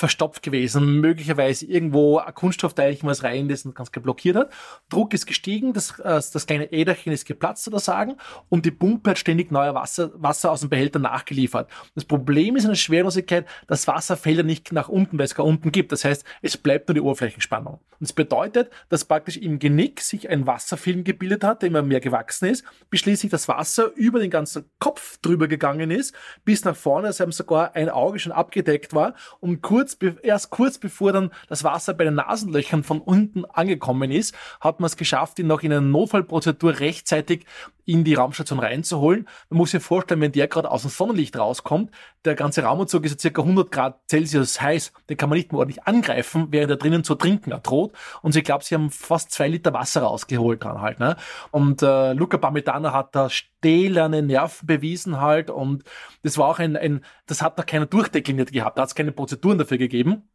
verstopft 0.01 0.41
gewesen, 0.41 0.99
möglicherweise 0.99 1.65
irgendwo 1.65 2.17
ein 2.17 2.33
Kunststoffteilchen, 2.33 3.07
was 3.07 3.23
rein 3.23 3.49
ist 3.49 3.65
und 3.65 3.75
ganz 3.75 3.91
blockiert 3.91 4.35
hat. 4.35 4.49
Druck 4.89 5.13
ist 5.13 5.27
gestiegen, 5.27 5.73
das, 5.73 5.99
äh, 5.99 6.19
das 6.33 6.47
kleine 6.47 6.71
Äderchen 6.71 7.13
ist 7.13 7.25
geplatzt 7.25 7.67
oder 7.67 7.79
sagen 7.79 8.15
und 8.49 8.65
die 8.65 8.71
Pumpe 8.71 9.11
hat 9.11 9.19
ständig 9.19 9.51
neuer 9.51 9.75
Wasser, 9.75 10.11
Wasser 10.15 10.51
aus 10.51 10.61
dem 10.61 10.69
Behälter 10.69 10.97
nachgeliefert. 10.97 11.69
Das 11.93 12.03
Problem 12.03 12.55
ist 12.55 12.63
in 12.63 12.71
der 12.71 12.75
Schwerelosigkeit, 12.75 13.45
das 13.67 13.87
Wasser 13.87 14.17
fällt 14.17 14.37
ja 14.37 14.43
nicht 14.43 14.71
nach 14.71 14.89
unten, 14.89 15.19
weil 15.19 15.25
es 15.25 15.35
gar 15.35 15.45
unten 15.45 15.71
gibt. 15.71 15.91
Das 15.91 16.03
heißt, 16.03 16.25
es 16.41 16.57
bleibt 16.57 16.89
nur 16.89 16.95
die 16.95 17.01
Oberflächenspannung. 17.01 17.75
Und 17.75 17.81
das 17.99 18.13
bedeutet, 18.13 18.71
dass 18.89 19.05
praktisch 19.05 19.37
im 19.37 19.59
Genick 19.59 20.01
sich 20.01 20.27
ein 20.29 20.47
Wasserfilm 20.47 21.03
gebildet 21.03 21.43
hat, 21.43 21.61
der 21.61 21.67
immer 21.67 21.83
mehr 21.83 21.99
gewachsen 21.99 22.49
ist, 22.49 22.65
bis 22.89 23.01
schließlich 23.01 23.31
das 23.31 23.47
Wasser 23.47 23.91
über 23.93 24.19
den 24.19 24.31
ganzen 24.31 24.65
Kopf 24.79 25.19
drüber 25.19 25.47
gegangen 25.47 25.91
ist, 25.91 26.15
bis 26.43 26.65
nach 26.65 26.75
vorne, 26.75 27.07
als 27.07 27.19
eben 27.19 27.31
sogar 27.31 27.75
ein 27.75 27.89
Auge 27.89 28.17
schon 28.17 28.31
abgedeckt 28.31 28.95
war 28.95 29.13
und 29.39 29.61
kurz 29.61 29.90
kurz, 29.99 30.17
erst 30.23 30.49
kurz 30.49 30.77
bevor 30.77 31.13
dann 31.13 31.31
das 31.47 31.63
Wasser 31.63 31.93
bei 31.93 32.03
den 32.03 32.15
Nasenlöchern 32.15 32.83
von 32.83 33.01
unten 33.01 33.45
angekommen 33.45 34.11
ist, 34.11 34.35
hat 34.59 34.79
man 34.79 34.87
es 34.87 34.97
geschafft, 34.97 35.39
ihn 35.39 35.47
noch 35.47 35.61
in 35.61 35.71
einer 35.71 35.81
Notfallprozedur 35.81 36.79
rechtzeitig 36.79 37.45
in 37.85 38.03
die 38.03 38.13
Raumstation 38.13 38.59
reinzuholen. 38.59 39.27
Man 39.49 39.57
muss 39.57 39.71
sich 39.71 39.83
vorstellen, 39.83 40.21
wenn 40.21 40.31
der 40.31 40.47
gerade 40.47 40.69
aus 40.69 40.83
dem 40.83 40.91
Sonnenlicht 40.91 41.37
rauskommt, 41.37 41.91
der 42.25 42.35
ganze 42.35 42.63
Raumanzug 42.63 43.05
ist 43.05 43.13
ja 43.13 43.19
circa 43.19 43.41
100 43.41 43.71
Grad 43.71 43.99
Celsius 44.09 44.61
heiß, 44.61 44.93
den 45.09 45.17
kann 45.17 45.29
man 45.29 45.37
nicht 45.37 45.51
mehr 45.51 45.59
ordentlich 45.59 45.83
angreifen, 45.83 46.47
während 46.51 46.71
er 46.71 46.77
drinnen 46.77 47.03
zu 47.03 47.15
trinken 47.15 47.51
droht. 47.63 47.93
Und 48.21 48.35
ich 48.35 48.43
glaube, 48.43 48.63
sie 48.63 48.75
haben 48.75 48.91
fast 48.91 49.31
zwei 49.31 49.47
Liter 49.47 49.73
Wasser 49.73 50.01
rausgeholt 50.03 50.63
dran 50.63 50.81
halt. 50.81 50.99
Ne? 50.99 51.15
Und 51.51 51.81
äh, 51.81 52.13
Luca 52.13 52.37
Bametana 52.37 52.93
hat 52.93 53.15
da 53.15 53.29
stählerne 53.29 54.21
Nerven 54.21 54.65
bewiesen 54.67 55.19
halt 55.19 55.49
und 55.49 55.83
das 56.23 56.37
war 56.37 56.47
auch 56.47 56.59
ein, 56.59 56.75
ein 56.75 57.03
das 57.25 57.41
hat 57.41 57.57
noch 57.57 57.65
keiner 57.65 57.85
durchdekliniert 57.85 58.51
gehabt, 58.51 58.77
da 58.77 58.83
hat 58.83 58.89
es 58.89 58.95
keine 58.95 59.11
Prozeduren 59.11 59.57
dafür 59.57 59.77
gegeben. 59.77 60.29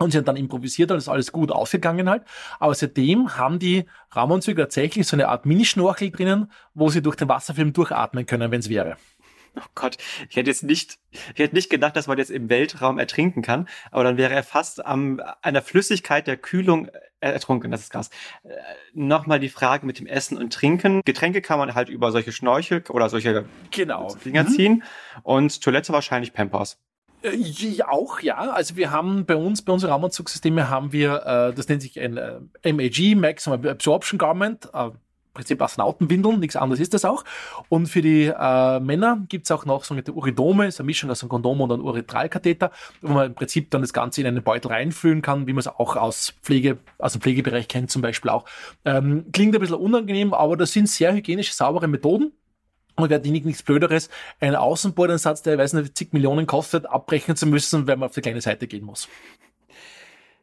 Und 0.00 0.12
sie 0.12 0.18
haben 0.18 0.24
dann 0.24 0.36
improvisiert, 0.36 0.90
und 0.90 0.96
ist 0.96 1.08
alles 1.08 1.30
gut 1.30 1.52
ausgegangen 1.52 2.08
halt. 2.08 2.22
Aber 2.58 2.74
seitdem 2.74 3.36
haben 3.36 3.58
die 3.58 3.84
Raumanzüge 4.16 4.62
tatsächlich 4.62 5.06
so 5.06 5.14
eine 5.14 5.28
Art 5.28 5.44
Minischnorchel 5.44 6.10
drinnen, 6.10 6.50
wo 6.72 6.88
sie 6.88 7.02
durch 7.02 7.16
den 7.16 7.28
Wasserfilm 7.28 7.74
durchatmen 7.74 8.24
können, 8.24 8.50
wenn 8.50 8.60
es 8.60 8.70
wäre. 8.70 8.96
Oh 9.56 9.62
Gott, 9.74 9.98
ich 10.28 10.36
hätte 10.36 10.48
jetzt 10.48 10.62
nicht, 10.62 10.98
ich 11.10 11.38
hätte 11.38 11.54
nicht 11.54 11.70
gedacht, 11.70 11.96
dass 11.96 12.06
man 12.06 12.18
jetzt 12.18 12.30
im 12.30 12.48
Weltraum 12.48 12.98
ertrinken 12.98 13.42
kann, 13.42 13.68
aber 13.90 14.04
dann 14.04 14.16
wäre 14.16 14.32
er 14.32 14.44
fast 14.44 14.84
am, 14.84 15.20
einer 15.42 15.60
Flüssigkeit 15.60 16.26
der 16.26 16.36
Kühlung 16.36 16.88
ertrunken, 17.18 17.70
das 17.70 17.82
ist 17.82 17.90
krass. 17.90 18.10
Äh, 18.44 18.50
Nochmal 18.94 19.40
die 19.40 19.48
Frage 19.48 19.86
mit 19.86 19.98
dem 19.98 20.06
Essen 20.06 20.38
und 20.38 20.52
Trinken. 20.52 21.02
Getränke 21.04 21.42
kann 21.42 21.58
man 21.58 21.74
halt 21.74 21.88
über 21.88 22.12
solche 22.12 22.32
Schnorchel 22.32 22.84
oder 22.88 23.08
solche 23.08 23.44
genau. 23.70 24.14
Dinger 24.24 24.44
mhm. 24.44 24.48
ziehen 24.48 24.82
und 25.24 25.60
Toilette 25.60 25.92
wahrscheinlich 25.92 26.32
Pampers. 26.32 26.78
Äh, 27.22 27.36
ja, 27.36 27.88
auch, 27.88 28.20
ja. 28.20 28.36
Also 28.36 28.76
wir 28.76 28.90
haben 28.90 29.24
bei 29.26 29.36
uns, 29.36 29.62
bei 29.62 29.72
unseren 29.72 29.90
Raumanzugssysteme 29.90 30.68
haben 30.68 30.92
wir, 30.92 31.26
äh, 31.26 31.54
das 31.54 31.68
nennt 31.68 31.82
sich 31.82 32.00
ein 32.00 32.16
äh, 32.16 32.72
MAG, 32.72 33.16
Maximum 33.16 33.66
Absorption 33.66 34.18
Garment, 34.18 34.68
äh, 34.72 34.90
Prinzip 35.32 35.62
Astronautenwindeln, 35.62 36.40
nichts 36.40 36.56
anderes 36.56 36.80
ist 36.80 36.92
das 36.92 37.04
auch. 37.04 37.24
Und 37.68 37.86
für 37.86 38.02
die 38.02 38.24
äh, 38.26 38.80
Männer 38.80 39.24
gibt's 39.28 39.50
auch 39.52 39.64
noch 39.64 39.84
sogenannte 39.84 40.12
Uridome, 40.12 40.66
ist 40.66 40.80
eine 40.80 40.86
Mischung 40.86 41.08
aus 41.10 41.22
einem 41.22 41.28
Kondom 41.28 41.60
und 41.60 41.72
einem 41.72 41.84
Uretralkatheter, 41.84 42.72
wo 43.00 43.12
man 43.12 43.26
im 43.26 43.34
Prinzip 43.34 43.70
dann 43.70 43.80
das 43.80 43.92
Ganze 43.92 44.20
in 44.20 44.26
einen 44.26 44.42
Beutel 44.42 44.68
reinfüllen 44.68 45.22
kann, 45.22 45.46
wie 45.46 45.52
man 45.52 45.60
es 45.60 45.68
auch 45.68 45.94
aus 45.96 46.34
Pflege, 46.42 46.78
aus 46.98 47.12
dem 47.12 47.20
Pflegebereich 47.20 47.68
kennt 47.68 47.90
zum 47.90 48.02
Beispiel 48.02 48.30
auch. 48.30 48.44
Ähm, 48.84 49.26
klingt 49.32 49.54
ein 49.54 49.60
bisschen 49.60 49.76
unangenehm, 49.76 50.34
aber 50.34 50.56
das 50.56 50.72
sind 50.72 50.88
sehr 50.88 51.14
hygienische, 51.14 51.54
saubere 51.54 51.86
Methoden. 51.86 52.32
Und 52.96 53.10
wäre 53.10 53.24
wenig 53.24 53.44
nichts 53.44 53.62
Blöderes, 53.62 54.10
einen 54.40 54.56
Außenbordensatz, 54.56 55.42
der, 55.42 55.58
weiß 55.58 55.74
nicht, 55.74 55.96
zig 55.96 56.12
Millionen 56.12 56.46
kostet, 56.46 56.86
abbrechen 56.86 57.36
zu 57.36 57.46
müssen, 57.46 57.86
wenn 57.86 57.98
man 57.98 58.08
auf 58.08 58.14
die 58.14 58.20
kleine 58.20 58.40
Seite 58.40 58.66
gehen 58.66 58.84
muss. 58.84 59.08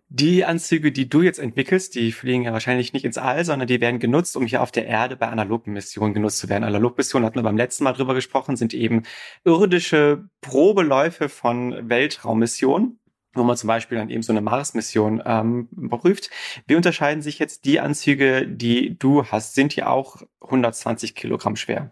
Die 0.09 0.45
Anzüge, 0.45 0.93
die 0.93 1.09
du 1.09 1.21
jetzt 1.21 1.37
entwickelst, 1.37 1.93
die 1.95 2.13
fliegen 2.13 2.43
ja 2.43 2.53
wahrscheinlich 2.53 2.93
nicht 2.93 3.03
ins 3.03 3.17
All, 3.17 3.43
sondern 3.43 3.67
die 3.67 3.81
werden 3.81 3.99
genutzt, 3.99 4.37
um 4.37 4.45
hier 4.45 4.61
auf 4.61 4.71
der 4.71 4.87
Erde 4.87 5.17
bei 5.17 5.27
analogen 5.27 5.73
Missionen 5.73 6.13
genutzt 6.13 6.39
zu 6.39 6.47
werden. 6.47 6.63
Analogmissionen 6.63 7.25
hatten 7.25 7.35
wir 7.35 7.43
beim 7.43 7.57
letzten 7.57 7.83
Mal 7.83 7.91
drüber 7.91 8.13
gesprochen, 8.13 8.55
sind 8.55 8.73
eben 8.73 9.03
irdische 9.43 10.29
Probeläufe 10.39 11.27
von 11.27 11.89
Weltraummissionen 11.89 12.99
wo 13.33 13.43
man 13.43 13.55
zum 13.55 13.67
Beispiel 13.67 13.99
dann 13.99 14.09
eben 14.09 14.23
so 14.23 14.33
eine 14.33 14.41
Mars-Mission 14.41 15.21
ähm, 15.23 15.69
prüft. 15.91 16.31
Wie 16.65 16.75
unterscheiden 16.75 17.21
sich 17.21 17.37
jetzt 17.37 17.65
die 17.65 17.79
Anzüge, 17.79 18.47
die 18.47 18.97
du 18.97 19.25
hast? 19.25 19.53
Sind 19.53 19.75
die 19.75 19.83
auch 19.83 20.23
120 20.41 21.13
Kilogramm 21.13 21.55
schwer? 21.55 21.91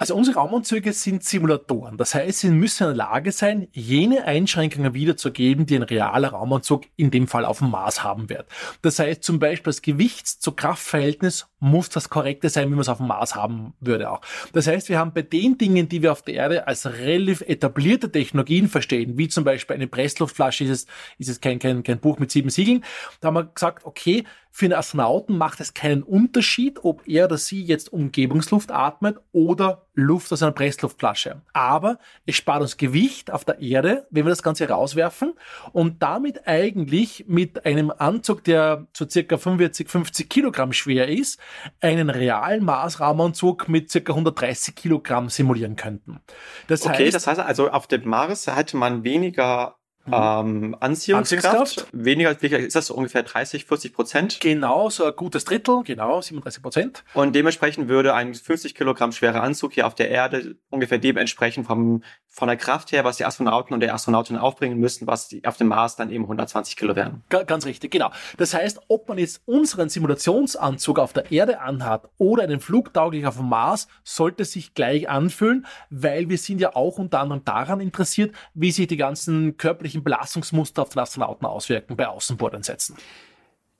Also 0.00 0.14
unsere 0.14 0.38
Raumanzüge 0.38 0.92
sind 0.92 1.24
Simulatoren. 1.24 1.96
Das 1.96 2.14
heißt, 2.14 2.38
sie 2.38 2.50
müssen 2.50 2.84
in 2.84 2.90
der 2.90 2.96
Lage 2.96 3.32
sein, 3.32 3.66
jene 3.72 4.24
Einschränkungen 4.24 4.94
wiederzugeben, 4.94 5.66
die 5.66 5.74
ein 5.74 5.82
realer 5.82 6.28
Raumanzug 6.28 6.84
in 6.94 7.10
dem 7.10 7.26
Fall 7.26 7.44
auf 7.44 7.58
dem 7.58 7.70
Mars 7.70 8.04
haben 8.04 8.28
wird. 8.30 8.46
Das 8.80 9.00
heißt 9.00 9.24
zum 9.24 9.40
Beispiel 9.40 9.70
das 9.70 9.82
Gewichts- 9.82 10.38
zu 10.38 10.52
Kraftverhältnis 10.52 11.48
muss 11.60 11.88
das 11.88 12.08
korrekte 12.08 12.48
sein, 12.48 12.66
wie 12.68 12.72
man 12.72 12.80
es 12.80 12.88
auf 12.88 12.98
dem 12.98 13.08
Mars 13.08 13.34
haben 13.34 13.74
würde 13.80 14.10
auch. 14.10 14.20
Das 14.52 14.66
heißt, 14.66 14.88
wir 14.88 14.98
haben 14.98 15.12
bei 15.12 15.22
den 15.22 15.58
Dingen, 15.58 15.88
die 15.88 16.02
wir 16.02 16.12
auf 16.12 16.22
der 16.22 16.34
Erde 16.34 16.66
als 16.66 16.86
relativ 16.86 17.40
etablierte 17.42 18.10
Technologien 18.10 18.68
verstehen, 18.68 19.18
wie 19.18 19.28
zum 19.28 19.44
Beispiel 19.44 19.76
eine 19.76 19.86
Pressluftflasche, 19.86 20.64
ist 20.64 20.70
es, 20.70 20.86
ist 21.18 21.28
es 21.28 21.40
kein, 21.40 21.58
kein, 21.58 21.82
kein 21.82 21.98
Buch 21.98 22.18
mit 22.18 22.30
sieben 22.30 22.50
Siegeln, 22.50 22.84
da 23.20 23.28
haben 23.28 23.34
wir 23.34 23.44
gesagt, 23.44 23.84
okay, 23.84 24.24
für 24.50 24.66
einen 24.66 24.74
Astronauten 24.74 25.36
macht 25.36 25.60
es 25.60 25.74
keinen 25.74 26.02
Unterschied, 26.02 26.84
ob 26.84 27.06
er 27.06 27.26
oder 27.26 27.38
sie 27.38 27.62
jetzt 27.62 27.92
Umgebungsluft 27.92 28.70
atmet 28.70 29.18
oder 29.32 29.86
Luft 29.98 30.32
aus 30.32 30.42
einer 30.42 30.52
Pressluftflasche. 30.52 31.42
Aber 31.52 31.98
es 32.24 32.36
spart 32.36 32.62
uns 32.62 32.76
Gewicht 32.76 33.32
auf 33.32 33.44
der 33.44 33.60
Erde, 33.60 34.06
wenn 34.10 34.24
wir 34.24 34.30
das 34.30 34.44
Ganze 34.44 34.68
rauswerfen 34.68 35.34
und 35.72 36.02
damit 36.02 36.46
eigentlich 36.46 37.24
mit 37.26 37.66
einem 37.66 37.90
Anzug, 37.90 38.44
der 38.44 38.86
so 38.96 39.08
circa 39.08 39.36
45, 39.36 39.88
50 39.88 40.30
Kilogramm 40.30 40.72
schwer 40.72 41.08
ist, 41.08 41.40
einen 41.80 42.10
realen 42.10 42.64
Marsraumanzug 42.64 43.68
mit 43.68 43.90
circa 43.90 44.12
130 44.12 44.76
Kilogramm 44.76 45.28
simulieren 45.30 45.74
könnten. 45.74 46.20
Das 46.68 46.86
okay, 46.86 47.06
heißt, 47.06 47.14
das 47.16 47.26
heißt 47.26 47.40
also, 47.40 47.68
auf 47.68 47.88
dem 47.88 48.08
Mars 48.08 48.46
hätte 48.46 48.76
man 48.76 49.02
weniger 49.02 49.77
Mhm. 50.08 50.14
Ähm, 50.14 50.76
Anziehungskraft, 50.80 51.46
Anziehungskraft, 51.46 51.86
weniger, 51.92 52.42
ist 52.42 52.76
das 52.76 52.86
so 52.86 52.94
ungefähr 52.94 53.22
30, 53.22 53.66
40 53.66 53.94
Prozent? 53.94 54.40
Genau, 54.40 54.90
so 54.90 55.04
ein 55.04 55.12
gutes 55.14 55.44
Drittel, 55.44 55.82
genau, 55.84 56.20
37 56.20 56.62
Prozent. 56.62 57.04
Und 57.14 57.34
dementsprechend 57.34 57.88
würde 57.88 58.14
ein 58.14 58.34
50 58.34 58.74
Kilogramm 58.74 59.12
schwerer 59.12 59.42
Anzug 59.42 59.74
hier 59.74 59.86
auf 59.86 59.94
der 59.94 60.10
Erde 60.10 60.56
ungefähr 60.70 60.98
dem 60.98 61.16
entsprechen 61.16 61.64
vom, 61.64 62.02
von 62.26 62.48
der 62.48 62.56
Kraft 62.56 62.92
her, 62.92 63.04
was 63.04 63.16
die 63.16 63.24
Astronauten 63.24 63.74
und 63.74 63.80
der 63.80 63.94
Astronautin 63.94 64.36
aufbringen 64.36 64.78
müssten, 64.78 65.06
was 65.06 65.28
die 65.28 65.44
auf 65.44 65.56
dem 65.56 65.68
Mars 65.68 65.96
dann 65.96 66.10
eben 66.10 66.24
120 66.24 66.76
Kilo 66.76 66.96
wären. 66.96 67.22
Ganz 67.28 67.66
richtig, 67.66 67.90
genau. 67.90 68.10
Das 68.36 68.54
heißt, 68.54 68.80
ob 68.88 69.08
man 69.08 69.18
jetzt 69.18 69.42
unseren 69.46 69.88
Simulationsanzug 69.88 70.98
auf 70.98 71.12
der 71.12 71.30
Erde 71.30 71.60
anhat 71.60 72.08
oder 72.18 72.44
einen 72.44 72.60
flugtauglich 72.60 73.26
auf 73.26 73.36
dem 73.36 73.48
Mars, 73.48 73.88
sollte 74.04 74.44
sich 74.44 74.74
gleich 74.74 75.08
anfühlen, 75.08 75.66
weil 75.90 76.28
wir 76.28 76.38
sind 76.38 76.60
ja 76.60 76.74
auch 76.74 76.98
unter 76.98 77.20
anderem 77.20 77.44
daran 77.44 77.80
interessiert, 77.80 78.34
wie 78.54 78.70
sich 78.70 78.86
die 78.86 78.96
ganzen 78.96 79.56
körperlichen 79.56 79.97
welchen 79.98 80.04
Belastungsmuster 80.04 80.82
auf 80.82 80.90
den 80.90 81.00
Astronauten 81.00 81.46
auswirken 81.46 81.96
bei 81.96 82.06
Außenbordeinsätzen. 82.08 82.96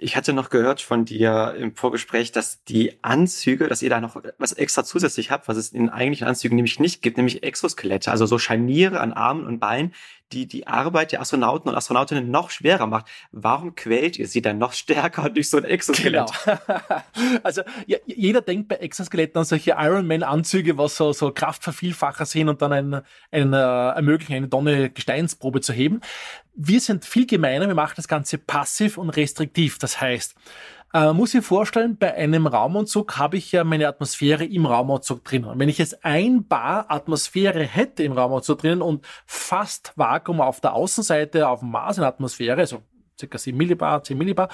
Ich 0.00 0.16
hatte 0.16 0.32
noch 0.32 0.48
gehört 0.48 0.80
von 0.80 1.04
dir 1.04 1.56
im 1.58 1.74
Vorgespräch, 1.74 2.30
dass 2.30 2.62
die 2.62 3.02
Anzüge, 3.02 3.66
dass 3.66 3.82
ihr 3.82 3.90
da 3.90 4.00
noch 4.00 4.22
was 4.38 4.52
extra 4.52 4.84
zusätzlich 4.84 5.32
habt, 5.32 5.48
was 5.48 5.56
es 5.56 5.72
in 5.72 5.88
eigentlichen 5.88 6.28
Anzügen 6.28 6.54
nämlich 6.54 6.78
nicht 6.78 7.02
gibt, 7.02 7.16
nämlich 7.16 7.42
Exoskelette, 7.42 8.08
also 8.12 8.24
so 8.24 8.38
Scharniere 8.38 9.00
an 9.00 9.12
Armen 9.12 9.44
und 9.44 9.58
Beinen, 9.58 9.92
die 10.30 10.46
die 10.46 10.68
Arbeit 10.68 11.10
der 11.10 11.20
Astronauten 11.20 11.68
und 11.68 11.74
Astronautinnen 11.74 12.30
noch 12.30 12.50
schwerer 12.50 12.86
macht. 12.86 13.06
Warum 13.32 13.74
quält 13.74 14.18
ihr 14.18 14.28
sie 14.28 14.40
dann 14.40 14.58
noch 14.58 14.72
stärker 14.72 15.30
durch 15.34 15.50
so 15.50 15.56
ein 15.56 15.64
Exoskelett? 15.64 16.30
Genau. 16.44 16.58
also 17.42 17.62
ja, 17.86 17.98
jeder 18.06 18.40
denkt 18.40 18.68
bei 18.68 18.76
Exoskeletten 18.76 19.38
an 19.38 19.44
solche 19.44 19.72
Ironman-Anzüge, 19.72 20.78
was 20.78 20.96
so, 20.96 21.12
so 21.12 21.32
Kraftvervielfacher 21.32 22.24
sind 22.24 22.48
und 22.48 22.62
dann 22.62 22.72
ein, 22.72 23.02
ein, 23.32 23.52
äh, 23.52 23.56
ermöglichen, 23.56 24.34
eine 24.34 24.50
Tonne 24.50 24.90
Gesteinsprobe 24.90 25.60
zu 25.60 25.72
heben. 25.72 26.00
Wir 26.60 26.80
sind 26.80 27.04
viel 27.04 27.24
gemeiner, 27.24 27.68
wir 27.68 27.76
machen 27.76 27.94
das 27.94 28.08
Ganze 28.08 28.36
passiv 28.36 28.98
und 28.98 29.10
restriktiv. 29.10 29.78
Das 29.78 30.00
heißt, 30.00 30.34
äh, 30.92 31.12
muss 31.12 31.32
ich 31.32 31.44
vorstellen, 31.44 31.96
bei 31.96 32.12
einem 32.12 32.48
Raumanzug 32.48 33.16
habe 33.16 33.36
ich 33.36 33.52
ja 33.52 33.62
meine 33.62 33.86
Atmosphäre 33.86 34.44
im 34.44 34.66
Raumanzug 34.66 35.22
drinnen. 35.22 35.56
Wenn 35.56 35.68
ich 35.68 35.78
jetzt 35.78 36.04
ein 36.04 36.48
Bar 36.48 36.86
Atmosphäre 36.88 37.62
hätte 37.62 38.02
im 38.02 38.10
Raumanzug 38.10 38.58
drinnen 38.58 38.82
und 38.82 39.06
fast 39.24 39.92
Vakuum 39.94 40.40
auf 40.40 40.60
der 40.60 40.72
Außenseite 40.72 41.46
auf 41.46 41.60
dem 41.60 41.70
Mars 41.70 41.98
in 41.98 42.02
Atmosphäre, 42.02 42.58
also 42.58 42.82
circa 43.16 43.38
7 43.38 43.56
Millibar, 43.56 44.02
10 44.02 44.18
Millibar, 44.18 44.48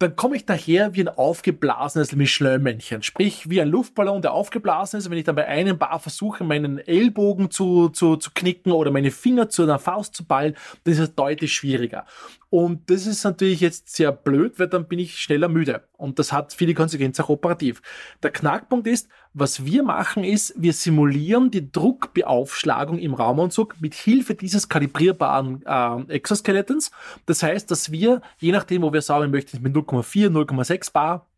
dann 0.00 0.16
komme 0.16 0.36
ich 0.36 0.46
daher 0.46 0.94
wie 0.94 1.02
ein 1.02 1.08
aufgeblasenes 1.08 2.16
Michelin-Männchen. 2.16 3.02
Sprich, 3.02 3.50
wie 3.50 3.60
ein 3.60 3.68
Luftballon, 3.68 4.22
der 4.22 4.32
aufgeblasen 4.32 4.98
ist. 4.98 5.10
Wenn 5.10 5.18
ich 5.18 5.24
dann 5.24 5.34
bei 5.34 5.46
einem 5.46 5.76
Bar 5.76 6.00
versuche, 6.00 6.42
meinen 6.42 6.78
Ellbogen 6.78 7.50
zu, 7.50 7.90
zu, 7.90 8.16
zu 8.16 8.30
knicken 8.34 8.72
oder 8.72 8.90
meine 8.90 9.10
Finger 9.10 9.50
zu 9.50 9.62
einer 9.62 9.78
Faust 9.78 10.14
zu 10.14 10.24
ballen, 10.24 10.56
dann 10.84 10.94
ist 10.94 11.00
es 11.00 11.14
deutlich 11.14 11.52
schwieriger. 11.52 12.06
Und 12.50 12.90
das 12.90 13.06
ist 13.06 13.22
natürlich 13.22 13.60
jetzt 13.60 13.94
sehr 13.94 14.10
blöd, 14.10 14.58
weil 14.58 14.66
dann 14.66 14.88
bin 14.88 14.98
ich 14.98 15.18
schneller 15.18 15.48
müde. 15.48 15.84
Und 15.96 16.18
das 16.18 16.32
hat 16.32 16.52
viele 16.52 16.74
Konsequenzen 16.74 17.22
auch 17.22 17.28
operativ. 17.28 17.80
Der 18.24 18.32
Knackpunkt 18.32 18.88
ist, 18.88 19.08
was 19.32 19.64
wir 19.64 19.84
machen 19.84 20.24
ist, 20.24 20.54
wir 20.56 20.72
simulieren 20.72 21.52
die 21.52 21.70
Druckbeaufschlagung 21.70 22.98
im 22.98 23.14
Raumanzug 23.14 23.76
mit 23.80 23.94
Hilfe 23.94 24.34
dieses 24.34 24.68
kalibrierbaren 24.68 25.62
äh, 25.64 26.12
Exoskeletons. 26.12 26.90
Das 27.26 27.44
heißt, 27.44 27.70
dass 27.70 27.92
wir, 27.92 28.20
je 28.38 28.50
nachdem, 28.50 28.82
wo 28.82 28.92
wir 28.92 29.02
sagen, 29.02 29.30
möchten 29.30 29.62
mit 29.62 29.72
0,4, 29.72 30.30
0,6 30.30 30.92
Bar 30.92 31.28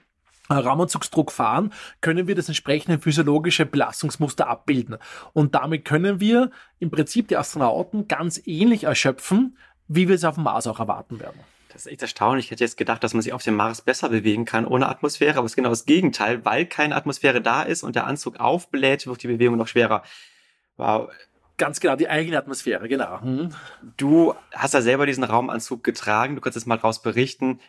äh, 0.48 0.54
Raumanzugsdruck 0.54 1.30
fahren, 1.30 1.74
können 2.00 2.26
wir 2.26 2.34
das 2.34 2.48
entsprechende 2.48 2.98
physiologische 2.98 3.66
Belastungsmuster 3.66 4.48
abbilden. 4.48 4.96
Und 5.34 5.54
damit 5.54 5.84
können 5.84 6.20
wir 6.20 6.50
im 6.78 6.90
Prinzip 6.90 7.28
die 7.28 7.36
Astronauten 7.36 8.08
ganz 8.08 8.40
ähnlich 8.46 8.84
erschöpfen, 8.84 9.58
wie 9.88 10.08
wir 10.08 10.14
es 10.14 10.24
auf 10.24 10.34
dem 10.36 10.44
Mars 10.44 10.66
auch 10.66 10.80
erwarten 10.80 11.20
werden. 11.20 11.40
Das 11.72 11.86
ist 11.86 11.92
echt 11.92 12.02
erstaunlich. 12.02 12.46
Ich 12.46 12.50
hätte 12.50 12.64
jetzt 12.64 12.76
gedacht, 12.76 13.02
dass 13.02 13.14
man 13.14 13.22
sich 13.22 13.32
auf 13.32 13.42
dem 13.42 13.56
Mars 13.56 13.80
besser 13.80 14.10
bewegen 14.10 14.44
kann 14.44 14.66
ohne 14.66 14.88
Atmosphäre, 14.88 15.38
aber 15.38 15.46
es 15.46 15.52
ist 15.52 15.56
genau 15.56 15.70
das 15.70 15.86
Gegenteil. 15.86 16.44
Weil 16.44 16.66
keine 16.66 16.94
Atmosphäre 16.94 17.40
da 17.40 17.62
ist 17.62 17.82
und 17.82 17.96
der 17.96 18.06
Anzug 18.06 18.40
aufbläht, 18.40 19.06
wird 19.06 19.22
die 19.22 19.28
Bewegung 19.28 19.56
noch 19.56 19.68
schwerer. 19.68 20.02
Wow. 20.76 21.10
Ganz 21.56 21.80
genau, 21.80 21.96
die 21.96 22.08
eigene 22.08 22.38
Atmosphäre, 22.38 22.88
genau. 22.88 23.20
Hm. 23.20 23.54
Du 23.96 24.34
hast 24.52 24.74
ja 24.74 24.82
selber 24.82 25.06
diesen 25.06 25.24
Raumanzug 25.24 25.84
getragen. 25.84 26.34
Du 26.34 26.40
kannst 26.40 26.56
jetzt 26.56 26.66
mal 26.66 26.76
draus 26.76 27.02
berichten. 27.02 27.60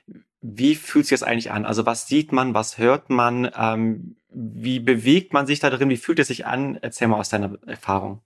Wie 0.41 0.75
fühlt 0.75 1.05
sich 1.05 1.19
das 1.19 1.27
eigentlich 1.27 1.51
an? 1.51 1.65
Also 1.65 1.85
was 1.85 2.07
sieht 2.07 2.31
man, 2.31 2.53
was 2.53 2.77
hört 2.77 3.09
man? 3.09 3.49
Ähm, 3.55 4.15
wie 4.29 4.79
bewegt 4.79 5.31
man 5.31 5.47
sich 5.47 5.59
da 5.59 5.69
drin? 5.69 5.89
Wie 5.89 5.97
fühlt 5.97 6.19
es 6.19 6.27
sich 6.27 6.45
an? 6.45 6.77
Erzähl 6.81 7.07
mal 7.07 7.19
aus 7.19 7.29
deiner 7.29 7.57
Erfahrung. 7.67 8.21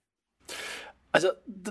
Also 1.10 1.28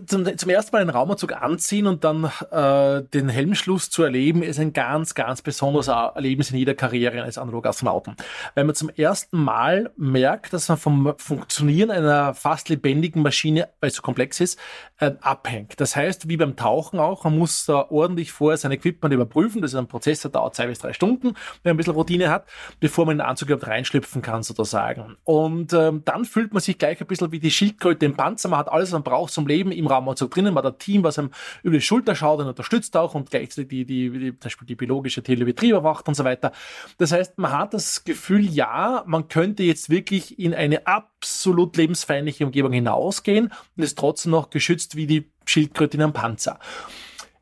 zum, 0.08 0.38
zum 0.38 0.50
ersten 0.50 0.76
Mal 0.76 0.82
einen 0.82 0.90
Raumanzug 0.90 1.34
anziehen 1.34 1.86
und 1.86 2.04
dann 2.04 2.32
äh, 2.52 3.04
den 3.04 3.30
Helmschluss 3.30 3.90
zu 3.90 4.02
erleben, 4.02 4.42
ist 4.42 4.60
ein 4.60 4.74
ganz, 4.74 5.14
ganz 5.14 5.44
besonderes 5.44 5.90
Erlebnis 5.90 6.50
in 6.50 6.58
jeder 6.58 6.74
Karriere 6.74 7.22
eines 7.22 7.38
Analog-Astronauten. 7.38 8.16
Weil 8.56 8.64
man 8.64 8.74
zum 8.74 8.90
ersten 8.90 9.44
Mal 9.44 9.92
merkt, 9.96 10.54
dass 10.54 10.70
man 10.70 10.78
vom 10.78 11.14
Funktionieren 11.18 11.92
einer 11.92 12.34
fast 12.34 12.70
lebendigen 12.70 13.22
Maschine, 13.22 13.70
weil 13.80 13.90
es 13.90 13.96
so 13.96 14.02
komplex 14.02 14.40
ist, 14.40 14.60
äh, 15.00 15.12
abhängt. 15.22 15.80
Das 15.80 15.96
heißt, 15.96 16.28
wie 16.28 16.38
beim 16.38 16.56
Tauchen 16.56 17.00
auch, 17.00 17.24
man 17.24 17.38
muss 17.38 17.66
da 17.66 17.86
ordentlich 17.90 18.32
vorher 18.32 18.58
sein 18.58 18.72
Equipment 18.72 19.14
überprüfen. 19.14 19.62
Das 19.62 19.72
ist 19.72 19.78
ein 19.78 19.88
Prozess, 19.88 20.22
der 20.22 20.32
dauert 20.32 20.56
zwei 20.56 20.68
bis 20.68 20.80
drei 20.80 20.94
Stunden, 20.94 21.28
wenn 21.62 21.72
man 21.72 21.74
ein 21.76 21.78
bisschen 21.78 21.94
Routine 21.94 22.30
hat, 22.30 22.48
bevor 22.80 23.06
man 23.06 23.14
in 23.14 23.18
den 23.20 23.28
Anzug 23.28 23.50
überhaupt 23.50 23.68
reinschlüpfen 23.68 24.24
kann, 24.24 24.42
sozusagen. 24.42 25.16
Und 25.24 25.74
ähm, 25.74 26.02
dann 26.06 26.26
fühlt 26.26 26.54
man 26.54 26.62
sich 26.62 26.78
gleich 26.80 27.00
ein 27.00 27.08
bisschen 27.08 27.32
wie 27.32 27.40
die 27.40 27.52
Schildkröte 27.52 28.06
im 28.06 28.16
Panzer. 28.16 28.50
Man 28.50 28.60
hat 28.60 28.70
alles, 28.70 28.90
was 28.90 28.94
man 28.94 29.04
braucht 29.04 29.37
zum 29.38 29.46
Leben 29.46 29.72
im 29.72 29.86
Raumanzug 29.86 30.32
drinnen. 30.32 30.56
Man 30.56 30.64
hat 30.64 30.80
Team, 30.80 31.04
was 31.04 31.20
einem 31.20 31.30
über 31.62 31.76
die 31.76 31.82
Schulter 31.82 32.16
schaut 32.16 32.40
und 32.40 32.48
unterstützt 32.48 32.98
auch 32.98 33.14
und 33.14 33.30
gleichzeitig 33.30 33.70
die, 33.70 33.86
die, 33.86 34.10
die, 34.10 34.32
zum 34.32 34.40
Beispiel 34.40 34.68
die 34.68 34.76
biologische 34.76 35.22
Telemetrie 35.22 35.70
überwacht 35.70 36.08
und 36.08 36.16
so 36.16 36.24
weiter. 36.24 36.52
Das 36.98 37.12
heißt, 37.12 37.38
man 37.38 37.52
hat 37.52 37.76
das 37.76 38.04
Gefühl, 38.04 38.44
ja, 38.44 39.04
man 39.06 39.28
könnte 39.28 39.62
jetzt 39.62 39.92
wirklich 39.92 40.40
in 40.40 40.56
eine 40.56 40.88
absolut 40.88 41.78
lebensfeindliche 41.78 42.46
Umgebung 42.46 42.72
hinausgehen 42.72 43.54
und 43.76 43.84
ist 43.84 44.00
trotzdem 44.00 44.32
noch 44.32 44.50
geschützt 44.50 44.96
wie 44.96 45.06
die 45.06 45.30
Schildkröte 45.46 45.98
in 45.98 46.04
einem 46.04 46.14
Panzer. 46.14 46.60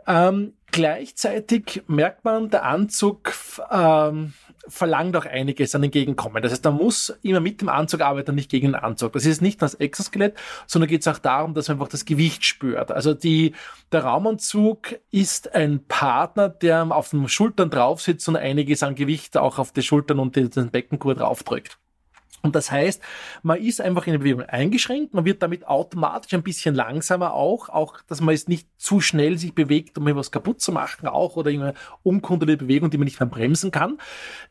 Ähm, 0.06 0.54
gleichzeitig 0.76 1.84
merkt 1.88 2.26
man, 2.26 2.50
der 2.50 2.66
Anzug 2.66 3.32
ähm, 3.72 4.34
verlangt 4.68 5.16
auch 5.16 5.26
einiges 5.26 5.74
an 5.74 5.84
Entgegenkommen. 5.84 6.44
Das 6.44 6.52
heißt, 6.52 6.66
man 6.66 6.76
muss 6.76 7.18
immer 7.22 7.40
mit 7.40 7.62
dem 7.62 7.70
Anzug 7.70 8.02
arbeiten, 8.02 8.36
nicht 8.36 8.52
gegen 8.52 8.74
den 8.74 8.76
Anzug. 8.76 9.14
Das 9.14 9.26
ist 9.26 9.42
nicht 9.42 9.62
nur 9.62 9.70
das 9.70 9.76
Exoskelett, 9.76 10.36
sondern 10.68 10.90
geht 10.90 11.00
es 11.00 11.08
auch 11.08 11.18
darum, 11.18 11.54
dass 11.54 11.70
man 11.70 11.78
einfach 11.78 11.88
das 11.88 12.04
Gewicht 12.04 12.44
spürt. 12.44 12.92
Also 12.92 13.14
die, 13.14 13.54
der 13.94 14.04
Raumanzug 14.04 15.00
ist 15.12 15.56
ein 15.56 15.86
Partner, 15.88 16.50
der 16.50 16.84
auf 16.92 17.12
den 17.12 17.30
Schultern 17.30 17.70
drauf 17.70 18.02
sitzt 18.02 18.28
und 18.28 18.36
einiges 18.36 18.84
an 18.84 18.96
Gewicht 18.96 19.38
auch 19.38 19.60
auf 19.60 19.72
die 19.72 19.82
Schultern 19.82 20.20
und 20.20 20.36
den 20.36 20.72
Beckenkur 20.72 21.16
draufdrückt. 21.16 21.80
Und 22.42 22.56
das 22.56 22.72
heißt, 22.72 23.02
man 23.42 23.60
ist 23.60 23.82
einfach 23.82 24.06
in 24.06 24.14
der 24.14 24.20
Bewegung 24.20 24.44
eingeschränkt, 24.44 25.16
man 25.16 25.26
wird 25.26 25.42
damit 25.42 25.68
automatisch 25.68 26.34
ein 26.34 26.44
bisschen 26.44 26.76
langsamer 26.76 27.34
auch, 27.34 27.70
auch, 27.70 28.02
dass 28.08 28.22
man 28.22 28.36
es 28.36 28.48
nicht 28.48 28.68
zu 28.78 29.02
schnell 29.02 29.40
sich 29.40 29.56
bewegt, 29.56 29.98
um 29.98 30.08
etwas 30.08 30.32
kaputt 30.32 30.62
zu 30.62 30.72
machen, 30.72 31.08
auch, 31.08 31.38
oder 31.38 31.50
eine 31.50 31.74
umkunderte 32.04 32.58
Bewegung, 32.58 32.92
die 32.92 32.98
man 32.98 33.06
nicht 33.06 33.20
mehr 33.20 33.28
bremsen 33.28 33.72
kann. 33.72 33.98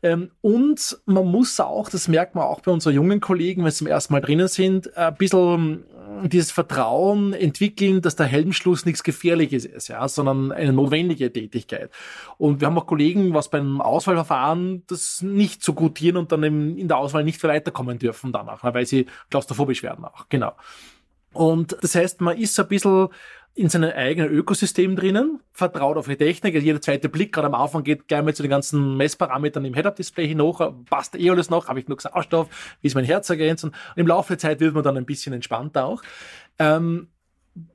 Ähm, 0.03 0.31
und 0.41 0.99
man 1.05 1.25
muss 1.25 1.57
auch, 1.59 1.89
das 1.89 2.09
merkt 2.09 2.35
man 2.35 2.43
auch 2.43 2.59
bei 2.59 2.71
unseren 2.71 2.93
jungen 2.93 3.21
Kollegen, 3.21 3.63
wenn 3.63 3.71
sie 3.71 3.77
zum 3.77 3.87
ersten 3.87 4.11
Mal 4.11 4.21
drinnen 4.21 4.49
sind, 4.49 4.95
ein 4.97 5.15
bisschen 5.15 5.85
dieses 6.23 6.51
Vertrauen 6.51 7.33
entwickeln, 7.33 8.01
dass 8.01 8.15
der 8.15 8.25
Helmschluss 8.25 8.85
nichts 8.85 9.03
Gefährliches 9.03 9.65
ist, 9.65 9.87
ja, 9.87 10.07
sondern 10.07 10.51
eine 10.51 10.73
notwendige 10.73 11.31
Tätigkeit. 11.31 11.91
Und 12.37 12.61
wir 12.61 12.67
haben 12.67 12.77
auch 12.77 12.87
Kollegen, 12.87 13.33
was 13.33 13.49
beim 13.49 13.81
Auswahlverfahren 13.81 14.83
das 14.87 15.21
nicht 15.21 15.63
so 15.63 15.73
gutieren 15.73 16.17
und 16.17 16.31
dann 16.31 16.43
in 16.43 16.87
der 16.87 16.97
Auswahl 16.97 17.23
nicht 17.23 17.43
weiterkommen 17.43 17.99
dürfen 17.99 18.31
danach, 18.31 18.63
weil 18.63 18.85
sie 18.85 19.07
klaustrophobisch 19.29 19.83
werden 19.83 20.05
auch. 20.05 20.27
Genau. 20.29 20.53
Und 21.35 21.77
das 21.81 21.95
heißt, 21.95 22.21
man 22.21 22.37
ist 22.37 22.59
ein 22.59 22.67
bisschen 22.67 23.09
in 23.57 23.69
seinem 23.69 23.91
eigenen 23.91 24.29
Ökosystem 24.31 24.97
drinnen, 24.97 25.39
vertraut 25.53 25.95
auf 25.95 26.07
die 26.07 26.17
Technik. 26.17 26.55
Also 26.55 26.65
jeder 26.65 26.81
zweite 26.81 27.07
Blick 27.07 27.31
gerade 27.31 27.47
am 27.47 27.55
Anfang 27.55 27.83
geht 27.83 28.07
gleich 28.07 28.21
mal 28.21 28.35
zu 28.35 28.43
den 28.43 28.49
ganzen 28.49 28.97
Messparametern 28.97 29.63
im 29.63 29.73
Head-Up-Display 29.73 30.27
hinauf, 30.27 30.61
passt 30.89 31.15
eh 31.15 31.29
alles 31.29 31.49
noch, 31.49 31.69
habe 31.69 31.79
ich 31.79 31.85
genug 31.85 32.01
Sauerstoff, 32.01 32.49
wie 32.81 32.87
ist 32.87 32.95
mein 32.95 33.05
Herzergrenz 33.05 33.63
und 33.63 33.73
im 33.95 34.07
Laufe 34.07 34.33
der 34.33 34.39
Zeit 34.39 34.59
wird 34.59 34.73
man 34.73 34.83
dann 34.83 34.97
ein 34.97 35.05
bisschen 35.05 35.31
entspannter 35.31 35.85
auch. 35.85 36.01
Ähm, 36.59 37.07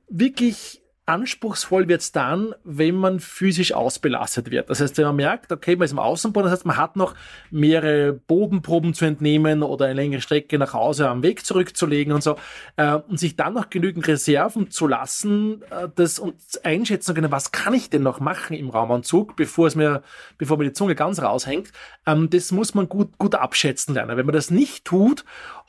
wirklich 0.07 0.80
anspruchsvoll 1.11 1.89
wird's 1.89 2.13
dann, 2.13 2.55
wenn 2.63 2.95
man 2.95 3.19
physisch 3.19 3.73
ausbelastet 3.73 4.49
wird. 4.49 4.69
Das 4.69 4.79
heißt, 4.79 4.97
wenn 4.97 5.05
man 5.05 5.17
merkt, 5.17 5.51
okay, 5.51 5.75
man 5.75 5.83
ist 5.83 5.91
im 5.91 5.99
Außenboden, 5.99 6.49
das 6.49 6.59
heißt, 6.59 6.65
man 6.65 6.77
hat 6.77 6.95
noch 6.95 7.15
mehrere 7.49 8.13
Bodenproben 8.13 8.93
zu 8.93 9.03
entnehmen 9.03 9.61
oder 9.61 9.85
eine 9.85 9.95
längere 9.95 10.21
Strecke 10.21 10.57
nach 10.57 10.73
Hause 10.73 11.09
am 11.09 11.21
Weg 11.21 11.45
zurückzulegen 11.45 12.13
und 12.13 12.23
so, 12.23 12.37
äh, 12.77 12.93
und 12.93 13.19
sich 13.19 13.35
dann 13.35 13.53
noch 13.53 13.69
genügend 13.69 14.07
Reserven 14.07 14.71
zu 14.71 14.87
lassen, 14.87 15.63
äh, 15.69 15.89
das 15.93 16.17
und 16.17 16.35
einschätzen 16.63 17.13
können, 17.13 17.31
was 17.31 17.51
kann 17.51 17.73
ich 17.73 17.89
denn 17.89 18.03
noch 18.03 18.21
machen 18.21 18.55
im 18.55 18.69
Raumanzug, 18.69 19.35
bevor 19.35 19.67
es 19.67 19.75
mir, 19.75 20.03
bevor 20.37 20.57
mir 20.57 20.63
die 20.65 20.73
Zunge 20.73 20.95
ganz 20.95 21.21
raushängt, 21.21 21.71
ähm, 22.05 22.29
das 22.29 22.53
muss 22.53 22.73
man 22.73 22.87
gut, 22.87 23.17
gut 23.17 23.35
abschätzen 23.35 23.95
lernen. 23.95 24.15
Wenn 24.15 24.25
man 24.25 24.33
das 24.33 24.49
nicht 24.49 24.85
tut 24.85 25.25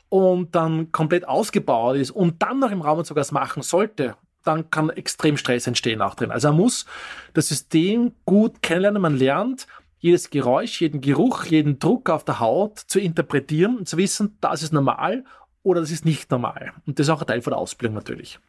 und 0.07 0.55
dann 0.55 0.93
komplett 0.93 1.27
ausgebaut 1.27 1.97
ist 1.97 2.11
und 2.11 2.41
dann 2.41 2.59
noch 2.59 2.71
im 2.71 2.81
Raumanzug 2.81 3.17
was 3.17 3.33
machen 3.33 3.61
sollte, 3.61 4.15
dann 4.43 4.69
kann 4.69 4.89
extrem 4.89 5.37
Stress 5.37 5.67
entstehen 5.67 6.01
auch 6.01 6.15
drin. 6.15 6.31
Also 6.31 6.49
er 6.49 6.53
muss 6.53 6.85
das 7.33 7.47
System 7.47 8.13
gut 8.25 8.61
kennenlernen. 8.61 9.01
Man 9.01 9.17
lernt, 9.17 9.67
jedes 9.99 10.29
Geräusch, 10.29 10.81
jeden 10.81 10.99
Geruch, 10.99 11.45
jeden 11.45 11.79
Druck 11.79 12.09
auf 12.09 12.25
der 12.25 12.39
Haut 12.39 12.77
zu 12.77 12.99
interpretieren 12.99 13.77
und 13.77 13.87
zu 13.87 13.97
wissen, 13.97 14.37
das 14.41 14.61
ist 14.61 14.73
normal 14.73 15.23
oder 15.63 15.79
das 15.79 15.91
ist 15.91 16.03
nicht 16.03 16.29
normal. 16.29 16.73
Und 16.85 16.99
das 16.99 17.07
ist 17.07 17.09
auch 17.09 17.21
ein 17.21 17.27
Teil 17.27 17.41
von 17.41 17.51
der 17.51 17.57
Ausbildung 17.57 17.95
natürlich. 17.95 18.39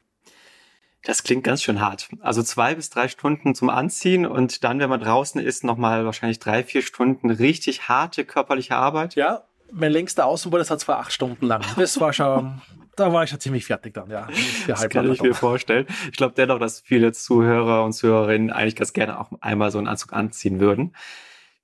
Das 1.05 1.23
klingt 1.23 1.45
ganz 1.45 1.63
schön 1.63 1.81
hart. 1.81 2.09
Also 2.21 2.43
zwei 2.43 2.75
bis 2.75 2.91
drei 2.91 3.09
Stunden 3.09 3.55
zum 3.55 3.69
Anziehen 3.69 4.27
und 4.27 4.65
dann, 4.65 4.81
wenn 4.81 4.89
man 4.89 5.01
draußen 5.01 5.41
ist, 5.41 5.63
nochmal 5.63 6.05
wahrscheinlich 6.05 6.39
drei, 6.39 6.65
vier 6.65 6.83
Stunden 6.83 7.31
richtig 7.31 7.89
harte 7.89 8.25
körperliche 8.25 8.75
Arbeit. 8.75 9.15
Ja, 9.15 9.45
mein 9.71 9.93
längster 9.93 10.27
Außenbordesatz 10.27 10.89
war 10.89 10.99
acht 10.99 11.13
Stunden 11.13 11.47
lang. 11.47 11.63
Das 11.77 12.01
war 12.01 12.13
schon 12.13 12.61
da 12.97 13.13
war 13.13 13.25
ich 13.25 13.33
ja 13.33 13.39
ziemlich 13.39 13.67
fertig 13.67 13.95
dann, 13.95 14.11
ja. 14.11 14.29
Das 14.67 14.89
kann 14.89 15.11
ich 15.11 15.23
mir 15.23 15.35
vorstellen. 15.35 15.87
Ich 16.11 16.17
glaube 16.17 16.35
dennoch, 16.37 16.59
dass 16.59 16.81
viele 16.81 17.13
Zuhörer 17.13 17.85
und 17.85 17.93
Zuhörerinnen 17.93 18.51
eigentlich 18.51 18.77
ganz 18.77 18.93
gerne 18.93 19.21
auch 19.21 19.31
einmal 19.41 19.71
so 19.71 19.79
einen 19.79 19.89
Anzug 19.89 20.13
anziehen 20.13 20.61
würden. 20.61 20.95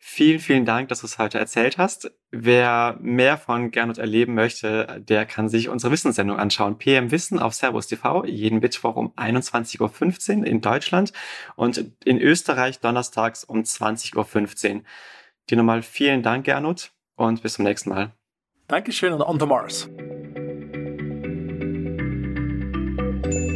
Vielen, 0.02 0.38
vielen 0.38 0.64
Dank, 0.64 0.88
dass 0.88 1.00
du 1.00 1.06
es 1.06 1.18
heute 1.18 1.38
erzählt 1.38 1.76
hast. 1.76 2.10
Wer 2.30 2.96
mehr 3.00 3.36
von 3.36 3.70
Gernot 3.70 3.98
erleben 3.98 4.34
möchte, 4.34 5.02
der 5.06 5.26
kann 5.26 5.50
sich 5.50 5.68
unsere 5.68 5.92
Wissenssendung 5.92 6.38
anschauen. 6.38 6.78
PM 6.78 7.10
Wissen 7.10 7.38
auf 7.38 7.52
Servus 7.52 7.86
TV, 7.86 8.24
jeden 8.24 8.60
Mittwoch 8.60 8.96
um 8.96 9.12
21.15 9.12 10.38
Uhr 10.38 10.46
in 10.46 10.62
Deutschland 10.62 11.12
und 11.54 11.84
in 12.02 12.18
Österreich 12.18 12.80
donnerstags 12.80 13.44
um 13.44 13.60
20.15 13.60 14.74
Uhr. 14.74 14.82
Dir 15.50 15.56
nochmal 15.58 15.82
vielen 15.82 16.22
Dank, 16.22 16.46
Gernot, 16.46 16.92
und 17.16 17.42
bis 17.42 17.54
zum 17.54 17.66
nächsten 17.66 17.90
Mal. 17.90 18.12
Dankeschön 18.68 19.12
und 19.12 19.20
on 19.20 19.38
the 19.38 19.46
Mars. 19.46 19.90